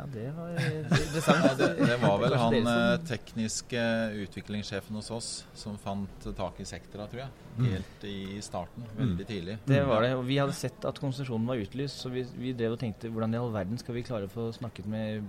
Ja, 0.00 0.06
det 0.14 0.26
var 0.36 0.50
interessant. 0.56 1.44
Ja, 1.44 1.54
det, 1.60 1.68
det 1.86 1.96
var 2.00 2.18
vel 2.22 2.36
han 2.40 2.54
eh, 2.56 2.64
som- 2.64 3.06
tekniske 3.10 3.82
utviklingssjefen 4.24 4.96
hos 4.96 5.10
oss 5.12 5.30
som 5.54 5.76
fant 5.78 6.28
tak 6.38 6.60
i 6.60 6.64
Sektra, 6.68 7.06
tror 7.10 7.24
jeg. 7.26 7.30
Helt 7.74 8.04
i 8.08 8.40
starten. 8.40 8.86
Veldig 8.96 9.26
tidlig. 9.28 9.58
Det 9.68 9.82
var 9.86 10.06
det. 10.06 10.14
Og 10.16 10.24
vi 10.28 10.38
hadde 10.40 10.56
sett 10.56 10.84
at 10.88 11.00
konsesjonen 11.02 11.46
var 11.50 11.60
utlyst, 11.60 12.00
så 12.00 12.08
vi, 12.14 12.24
vi 12.40 12.54
drev 12.56 12.78
og 12.78 12.80
tenkte 12.80 13.10
hvordan 13.12 13.34
i 13.36 13.40
all 13.42 13.52
verden 13.52 13.78
skal 13.82 13.94
vi 13.98 14.02
klare 14.06 14.30
å 14.30 14.32
få 14.32 14.48
snakket 14.56 14.88
med 14.88 15.26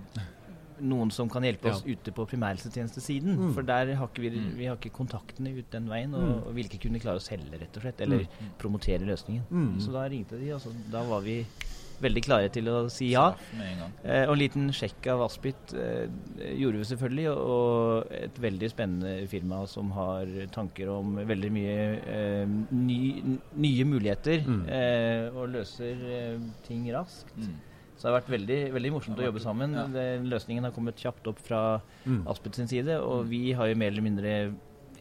noen 0.82 1.12
som 1.14 1.28
kan 1.30 1.44
hjelpe 1.46 1.68
oss 1.70 1.82
ute 1.86 2.10
på 2.16 2.24
primærhelsetjenestesiden. 2.26 3.36
Mm. 3.38 3.50
For 3.54 3.62
der 3.68 3.92
har 3.94 4.08
ikke 4.08 4.22
vi, 4.24 4.30
Mm. 4.38 4.56
vi 4.58 4.66
har 4.66 4.76
ikke 4.80 4.90
kontaktene 4.96 5.52
ut 5.58 5.68
den 5.70 5.86
veien, 5.90 6.14
og, 6.16 6.22
Mm. 6.24 6.46
og 6.48 6.54
vil 6.56 6.64
ikke 6.66 6.80
kunne 6.88 6.98
klare 6.98 7.20
å 7.20 7.22
selge, 7.22 7.52
rett 7.60 7.76
og 7.76 7.82
slett. 7.84 8.00
Eller 8.00 8.24
promotere 8.58 9.04
løsningen. 9.06 9.44
Mm. 9.50 9.76
Så 9.84 9.92
da 9.92 10.08
ringte 10.08 10.40
de, 10.40 10.50
og 10.56 10.60
så, 10.64 10.72
da 10.90 11.04
var 11.04 11.20
vi 11.20 11.44
veldig 12.02 12.22
klare 12.26 12.50
til 12.52 12.68
å 12.68 12.76
si 12.90 13.10
ja. 13.12 13.28
Eh, 14.04 14.24
og 14.26 14.34
en 14.34 14.38
liten 14.42 14.68
sjekk 14.74 15.06
av 15.14 15.22
Aspit 15.28 15.74
eh, 15.78 16.06
gjorde 16.58 16.82
vi 16.82 16.88
selvfølgelig, 16.90 17.26
og 17.38 18.12
et 18.12 18.38
veldig 18.42 18.70
spennende 18.72 19.28
firma 19.30 19.62
som 19.70 19.90
har 19.96 20.26
tanker 20.54 20.90
om 20.92 21.16
veldig 21.16 21.50
mye 21.54 21.76
eh, 22.06 22.46
ny, 22.70 23.00
nye 23.56 23.84
muligheter, 23.84 24.42
Mm. 24.46 24.64
eh, 24.68 25.28
og 25.36 25.48
løser 25.54 26.02
eh, 26.12 26.38
ting 26.66 26.88
raskt. 26.92 27.36
Mm. 27.38 27.54
Så 27.96 28.08
det 28.08 28.10
har 28.10 28.20
vært 28.20 28.30
veldig, 28.34 28.60
veldig 28.74 28.90
morsomt 28.92 29.18
å 29.20 29.26
jobbe 29.28 29.40
sammen. 29.40 29.74
ja. 29.78 29.86
Den 29.86 30.24
løsningen 30.26 30.64
har 30.64 30.72
kommet 30.74 30.96
kjapt 30.98 31.26
opp 31.30 31.38
fra 31.38 31.80
Mm. 32.04 32.24
Aspit 32.26 32.54
sin 32.56 32.66
side, 32.66 32.98
og 33.00 33.28
vi 33.30 33.52
har 33.52 33.68
jo 33.68 33.76
mer 33.78 33.92
eller 33.92 34.02
mindre 34.02 34.54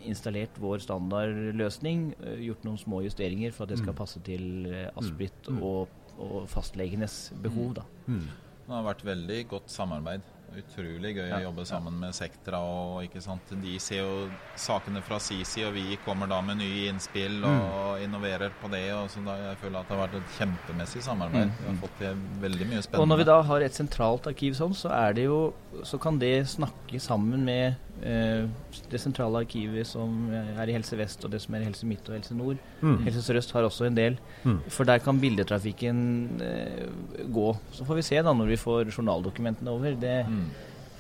installert 0.06 0.56
vår 0.60 0.80
standardløsning, 0.82 2.14
eh, 2.24 2.38
gjort 2.48 2.64
noen 2.66 2.78
små 2.78 3.02
justeringer 3.06 3.52
for 3.54 3.64
at 3.64 3.70
det 3.70 3.78
skal 3.80 3.94
Mm. 3.94 3.98
passe 3.98 4.20
til 4.24 4.66
eh, 4.74 4.90
Aspit 4.98 5.48
Mm. 5.50 5.62
og, 5.64 5.88
og 6.20 6.48
fastlegenes 6.50 7.32
behov, 7.42 7.74
da. 7.76 7.88
Mm. 8.08 8.28
Det 8.68 8.76
har 8.78 8.84
vært 8.84 9.04
veldig 9.06 9.48
godt 9.50 9.70
samarbeid. 9.74 10.22
Utrolig 10.52 11.14
gøy 11.16 11.30
Ja, 11.30 11.38
å 11.40 11.44
jobbe 11.46 11.64
sammen 11.66 11.94
med 12.00 12.12
Sektra. 12.14 12.60
og 12.60 13.04
ikke 13.06 13.22
sant? 13.24 13.42
De 13.64 13.78
ser 13.80 14.02
jo 14.02 14.30
sakene 14.60 15.02
fra 15.02 15.18
si 15.24 15.38
side, 15.48 15.70
og 15.70 15.74
vi 15.74 15.98
kommer 16.04 16.28
da 16.28 16.42
med 16.42 16.58
nye 16.60 16.90
innspill 16.92 17.38
og 17.48 18.02
innoverer 18.04 18.52
på 18.62 18.70
det. 18.70 18.92
og 18.94 19.08
så 19.10 19.24
da 19.24 19.38
Jeg 19.38 19.58
føler 19.62 19.80
at 19.80 19.88
det 19.88 19.96
har 19.98 20.08
vært 20.08 20.18
et 20.20 20.36
kjempemessig 20.38 21.02
samarbeid. 21.04 21.48
Mm. 21.48 21.56
Vi 21.62 21.68
har 21.70 21.80
fått 21.88 21.98
til 22.00 22.16
veldig 22.42 22.68
mye 22.68 22.82
spennende. 22.84 23.02
Og 23.02 23.08
når 23.08 23.18
vi 23.18 23.24
da 23.32 23.42
har 23.42 23.62
et 23.62 23.72
sentralt 23.80 24.28
arkiv 24.28 24.54
sånn, 24.54 24.76
så 24.76 24.92
er 24.92 25.14
det 25.14 25.24
jo 25.24 25.54
Så 25.86 25.98
kan 25.98 26.20
det 26.20 26.48
snakke 26.48 27.00
sammen 27.00 27.46
med 27.46 27.76
det 28.02 29.00
sentrale 29.00 29.44
arkivet 29.44 29.86
som 29.88 30.32
er 30.34 30.68
i 30.72 30.74
Helse 30.76 30.98
Vest, 30.98 31.24
og 31.28 31.32
det 31.32 31.42
som 31.44 31.54
er 31.56 31.62
i 31.62 31.68
Helse 31.70 31.86
Midt 31.86 32.10
og 32.10 32.16
Helse 32.18 32.36
Nord. 32.38 32.58
Mm. 32.82 32.98
Helse 33.06 33.22
Sør-Øst 33.28 33.54
har 33.54 33.68
også 33.68 33.86
en 33.88 33.96
del. 34.00 34.18
Mm. 34.44 34.58
For 34.74 34.84
der 34.90 34.98
kan 35.06 35.20
bildetrafikken 35.22 36.02
eh, 36.42 36.90
gå. 37.32 37.48
Så 37.78 37.86
får 37.86 38.02
vi 38.02 38.10
se 38.10 38.22
da 38.26 38.34
når 38.34 38.52
vi 38.56 38.60
får 38.62 38.92
journaldokumentene 38.98 39.70
over. 39.72 39.96
Det 40.02 40.18
Mm. 40.28 40.46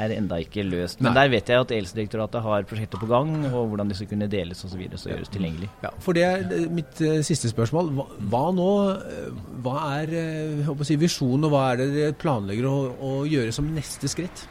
er 0.01 0.13
enda 0.17 0.36
ikke 0.41 0.63
løst. 0.65 1.01
Men 1.01 1.13
Nei. 1.13 1.22
der 1.24 1.29
vet 1.29 1.50
jeg 1.51 1.60
at 1.62 1.70
Helsedirektoratet 1.75 2.41
har 2.41 2.63
prosjekter 2.63 2.98
på 2.98 3.08
gang, 3.10 3.34
og 3.53 3.67
hvordan 3.70 3.89
disse 3.91 4.05
kunne 4.10 4.25
deles 4.31 4.63
osv. 4.65 4.81
Så, 4.96 4.98
så 5.03 5.10
gjøres 5.12 5.29
tilgjengelig. 5.29 5.70
Ja, 5.84 5.89
for 6.00 6.13
det 6.17 6.24
er 6.25 6.46
eh, 6.55 6.70
mitt 6.74 7.01
eh, 7.01 7.20
siste 7.27 7.50
spørsmål. 7.51 7.91
Hva, 7.98 8.05
hva 8.31 8.46
nå? 8.55 8.70
eh, 8.98 9.43
Hva 9.62 9.75
er 10.00 10.15
eh, 10.22 10.72
si, 10.88 10.96
visjonen, 11.01 11.46
og 11.46 11.51
hva 11.53 11.65
er 11.74 11.77
det 11.84 11.89
dere 11.98 12.13
planlegger 12.17 12.65
å, 12.65 12.77
å 12.98 13.12
gjøre 13.29 13.51
som 13.53 13.70
neste 13.75 14.10
skritt? 14.10 14.48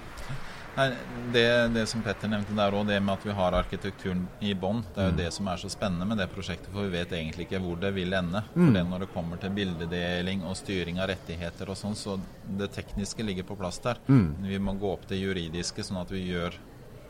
Det, 1.32 1.44
det 1.74 1.84
som 1.86 2.02
Petter 2.02 2.30
nevnte 2.32 2.54
der 2.56 2.74
òg, 2.74 2.86
det 2.88 2.96
med 3.02 3.14
at 3.18 3.26
vi 3.26 3.34
har 3.36 3.52
arkitekturen 3.58 4.24
i 4.40 4.54
bånn, 4.54 4.82
det 4.94 5.02
er 5.02 5.08
jo 5.10 5.12
Mm. 5.14 5.16
det 5.20 5.32
som 5.32 5.48
er 5.48 5.56
så 5.56 5.70
spennende 5.70 6.06
med 6.06 6.18
det 6.18 6.26
prosjektet, 6.32 6.70
for 6.72 6.82
vi 6.88 6.94
vet 6.98 7.12
egentlig 7.12 7.46
ikke 7.48 7.60
hvor 7.62 7.78
det 7.80 7.92
vil 7.94 8.12
ende. 8.12 8.42
Mm. 8.54 8.64
For 8.66 8.72
det 8.78 8.84
når 8.88 8.98
det 9.04 9.12
kommer 9.14 9.36
til 9.42 9.50
bildedeling 9.50 10.42
og 10.44 10.56
styring 10.56 10.98
av 11.00 11.08
rettigheter 11.12 11.68
og 11.70 11.76
sånn, 11.76 11.94
så 11.96 12.18
det 12.58 12.70
tekniske 12.72 13.22
ligger 13.26 13.44
på 13.44 13.56
plass 13.58 13.78
der. 13.78 13.98
Mm. 14.08 14.34
Vi 14.48 14.58
må 14.58 14.72
gå 14.78 14.92
opp 14.92 15.06
det 15.08 15.20
juridiske, 15.20 15.82
sånn 15.84 16.00
at 16.02 16.10
vi 16.10 16.26
gjør 16.32 16.54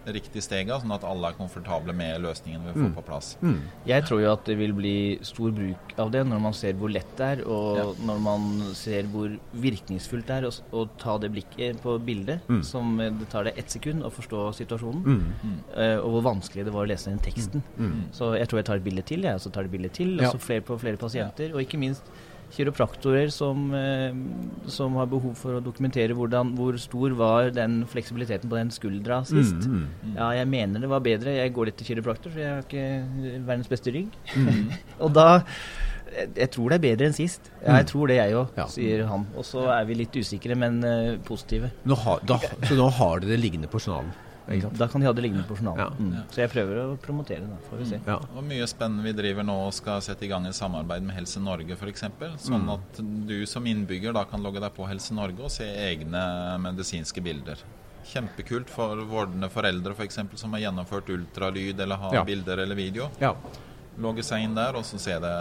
riktig 0.07 0.43
stega, 0.43 0.81
sånn 0.81 0.93
at 0.95 1.05
alle 1.05 1.29
er 1.29 1.33
komfortable 1.37 1.93
med 1.95 2.21
løsningen 2.23 2.63
vi 2.65 2.73
får 2.73 2.89
Mm. 2.89 2.95
på 2.95 3.03
plass. 3.05 3.37
Mm. 3.43 3.61
Jeg 3.87 4.05
tror 4.05 4.21
jo 4.23 4.33
at 4.33 4.45
det 4.45 4.57
vil 4.59 4.73
bli 4.73 5.19
stor 5.23 5.51
bruk 5.53 5.93
av 5.99 6.11
det 6.11 6.25
når 6.27 6.41
man 6.41 6.53
ser 6.53 6.73
hvor 6.75 6.89
lett 6.91 7.17
det 7.17 7.39
er, 7.39 7.45
og 7.47 7.77
Ja. 7.77 7.85
når 8.07 8.19
man 8.21 8.75
ser 8.75 9.03
hvor 9.05 9.39
virkningsfullt 9.55 10.27
det 10.27 10.37
er 10.43 10.49
å, 10.49 10.53
å 10.73 10.89
ta 10.99 11.19
det 11.19 11.31
blikket 11.33 11.81
på 11.83 11.99
bildet, 12.05 12.41
Mm. 12.49 12.63
som 12.65 13.01
eh, 13.01 13.11
det 13.11 13.29
tar 13.29 13.45
det 13.45 13.59
ett 13.59 13.69
sekund 13.71 14.03
å 14.03 14.11
forstå 14.11 14.55
situasjonen, 14.55 15.05
Mm. 15.05 15.59
eh, 15.77 15.97
og 15.99 16.11
hvor 16.23 16.23
vanskelig 16.35 16.65
det 16.65 16.73
var 16.73 16.87
å 16.87 16.89
lese 16.89 17.11
den 17.11 17.19
teksten. 17.19 17.63
Mm. 17.79 18.05
Så 18.13 18.37
jeg 18.39 18.49
tror 18.49 18.59
jeg 18.59 18.65
tar 18.65 18.77
et 18.77 18.85
bilde 18.85 19.03
til, 19.05 19.21
jeg, 19.23 19.35
og 19.35 19.41
så 19.41 19.53
tar 19.53 19.63
det 19.63 19.71
bilde 19.73 19.89
til, 19.93 20.19
og 20.21 20.33
så 20.33 20.39
flere 20.41 20.61
på 20.63 20.79
flere 20.81 20.97
pasienter, 20.97 21.53
og 21.55 21.61
ikke 21.61 21.79
minst 21.79 22.03
kiropraktorer 22.55 23.31
som, 23.33 23.73
eh, 23.75 24.13
som 24.71 24.95
har 24.99 25.07
behov 25.11 25.37
for 25.39 25.59
å 25.59 25.63
dokumentere 25.65 26.15
hvordan, 26.17 26.55
hvor 26.59 26.77
stor 26.83 27.15
var 27.19 27.51
den 27.55 27.85
fleksibiliteten 27.91 28.51
på 28.51 28.59
den 28.59 28.71
skuldra 28.75 29.21
sist. 29.29 29.67
Mm. 29.69 29.87
Ja, 30.17 30.31
jeg 30.41 30.49
mener 30.51 30.81
det 30.81 30.89
var 30.91 31.01
bedre. 31.05 31.37
Jeg 31.39 31.55
går 31.55 31.71
litt 31.71 31.77
til 31.81 31.87
kiropraktor, 31.95 32.31
for 32.35 32.41
jeg 32.41 32.51
har 32.57 32.63
ikke 32.67 33.45
verdens 33.47 33.69
beste 33.71 33.95
rygg. 33.95 34.11
Mm. 34.37 34.73
Og 35.07 35.13
da 35.15 35.29
jeg, 36.11 36.27
jeg 36.35 36.51
tror 36.51 36.73
det 36.73 36.79
er 36.81 36.87
bedre 36.89 37.07
enn 37.07 37.15
sist. 37.15 37.53
Ja, 37.63 37.77
jeg 37.79 37.85
Mm. 37.87 37.91
tror 37.93 38.09
det, 38.11 38.17
jeg 38.19 38.33
òg, 38.35 38.49
Ja. 38.59 38.67
sier 38.67 39.07
han. 39.07 39.27
Og 39.37 39.45
så 39.47 39.69
er 39.71 39.85
vi 39.87 39.95
litt 39.95 40.13
usikre, 40.19 40.57
men 40.59 40.83
uh, 40.83 41.17
positive. 41.23 41.71
Nå 41.87 41.95
har, 42.03 42.19
da, 42.27 42.39
så 42.67 42.75
nå 42.75 42.89
har 42.91 43.21
dere 43.21 43.37
det 43.37 43.41
liggende 43.45 43.71
på 43.71 43.79
journalen? 43.79 44.11
Ikke 44.51 44.63
sant? 44.67 44.79
Da 44.79 44.89
kan 44.89 45.01
de 45.01 45.07
ha 45.07 45.13
det 45.15 45.23
liggende 45.23 45.45
på 45.47 45.57
journalen. 45.57 45.79
Ja. 45.79 45.89
Mm. 45.99 46.13
Ja. 46.17 46.23
Så 46.35 46.41
jeg 46.43 46.51
prøver 46.51 46.81
å 46.83 46.97
promotere 46.99 47.47
det. 47.47 47.59
Får 47.71 47.79
vi 47.79 47.85
se. 47.93 48.01
Ja. 48.07 48.17
Og 48.35 48.43
mye 48.45 48.67
spennende 48.67 49.03
vi 49.07 49.13
driver 49.13 49.47
nå 49.47 49.57
og 49.69 49.73
skal 49.77 50.01
sette 50.03 50.27
i 50.27 50.29
gang 50.33 50.47
et 50.47 50.55
samarbeid 50.59 51.03
med 51.07 51.15
Helse 51.17 51.41
Norge 51.41 51.77
f.eks. 51.79 52.03
Sånn 52.49 52.65
Mm. 52.65 52.73
at 52.75 53.03
du 53.29 53.47
som 53.47 53.65
innbygger 53.65 54.13
da 54.13 54.25
kan 54.25 54.43
logge 54.43 54.61
deg 54.61 54.75
på 54.75 54.89
Helse 54.89 55.15
Norge 55.15 55.41
og 55.41 55.51
se 55.51 55.65
egne 55.65 56.59
medisinske 56.61 57.23
bilder. 57.23 57.57
Kjempekult 58.11 58.69
for 58.73 58.97
vordende 59.07 59.49
foreldre 59.53 59.93
f.eks. 59.95 60.17
For 60.31 60.37
som 60.37 60.53
har 60.57 60.61
gjennomført 60.67 61.09
ultralyd 61.15 61.79
eller 61.81 61.97
har 61.97 62.15
Ja. 62.15 62.25
bilder 62.25 62.59
eller 62.59 62.75
video. 62.75 63.11
ja. 63.21 63.35
Logge 63.99 64.23
seg 64.23 64.45
inn 64.45 64.55
der 64.55 64.77
og 64.79 64.85
så 64.85 64.99
se 64.99 65.13
det. 65.21 65.33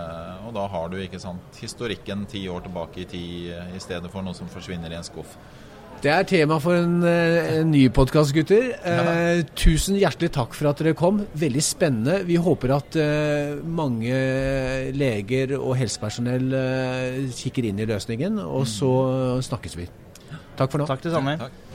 Og 0.45 0.53
da 0.53 0.67
har 0.67 0.89
du 0.89 0.97
ikke 0.97 1.19
sant, 1.21 1.39
historikken 1.61 2.25
ti 2.27 2.41
år 2.49 2.61
tilbake 2.65 2.97
i 3.01 3.05
tid 3.05 3.53
i 3.75 3.79
stedet 3.79 4.09
for 4.11 4.21
noe 4.21 4.33
som 4.33 4.47
forsvinner 4.47 4.91
i 4.91 4.95
en 4.95 5.03
skuff. 5.03 5.37
Det 5.99 6.07
er 6.07 6.23
tema 6.23 6.55
for 6.63 6.77
en, 6.79 7.01
eh, 7.03 7.57
en 7.59 7.71
ny 7.73 7.81
podkast, 7.91 8.31
gutter. 8.31 8.69
Eh, 8.87 9.41
tusen 9.59 9.97
hjertelig 9.99 10.31
takk 10.31 10.53
for 10.55 10.69
at 10.69 10.79
dere 10.79 10.93
kom. 10.95 11.25
Veldig 11.35 11.59
spennende. 11.59 12.21
Vi 12.23 12.37
håper 12.39 12.71
at 12.71 12.95
eh, 12.95 13.59
mange 13.67 14.15
leger 14.95 15.57
og 15.59 15.75
helsepersonell 15.75 16.53
eh, 16.55 17.27
kikker 17.35 17.67
inn 17.67 17.83
i 17.83 17.89
løsningen, 17.89 18.39
og 18.39 18.63
så 18.71 18.93
snakkes 19.43 19.75
vi. 19.75 19.89
Takk 20.55 20.71
for 20.71 20.79
nå. 20.79 20.87
Takk 20.87 21.03
det 21.03 21.11
samme. 21.11 21.35
Takk. 21.43 21.68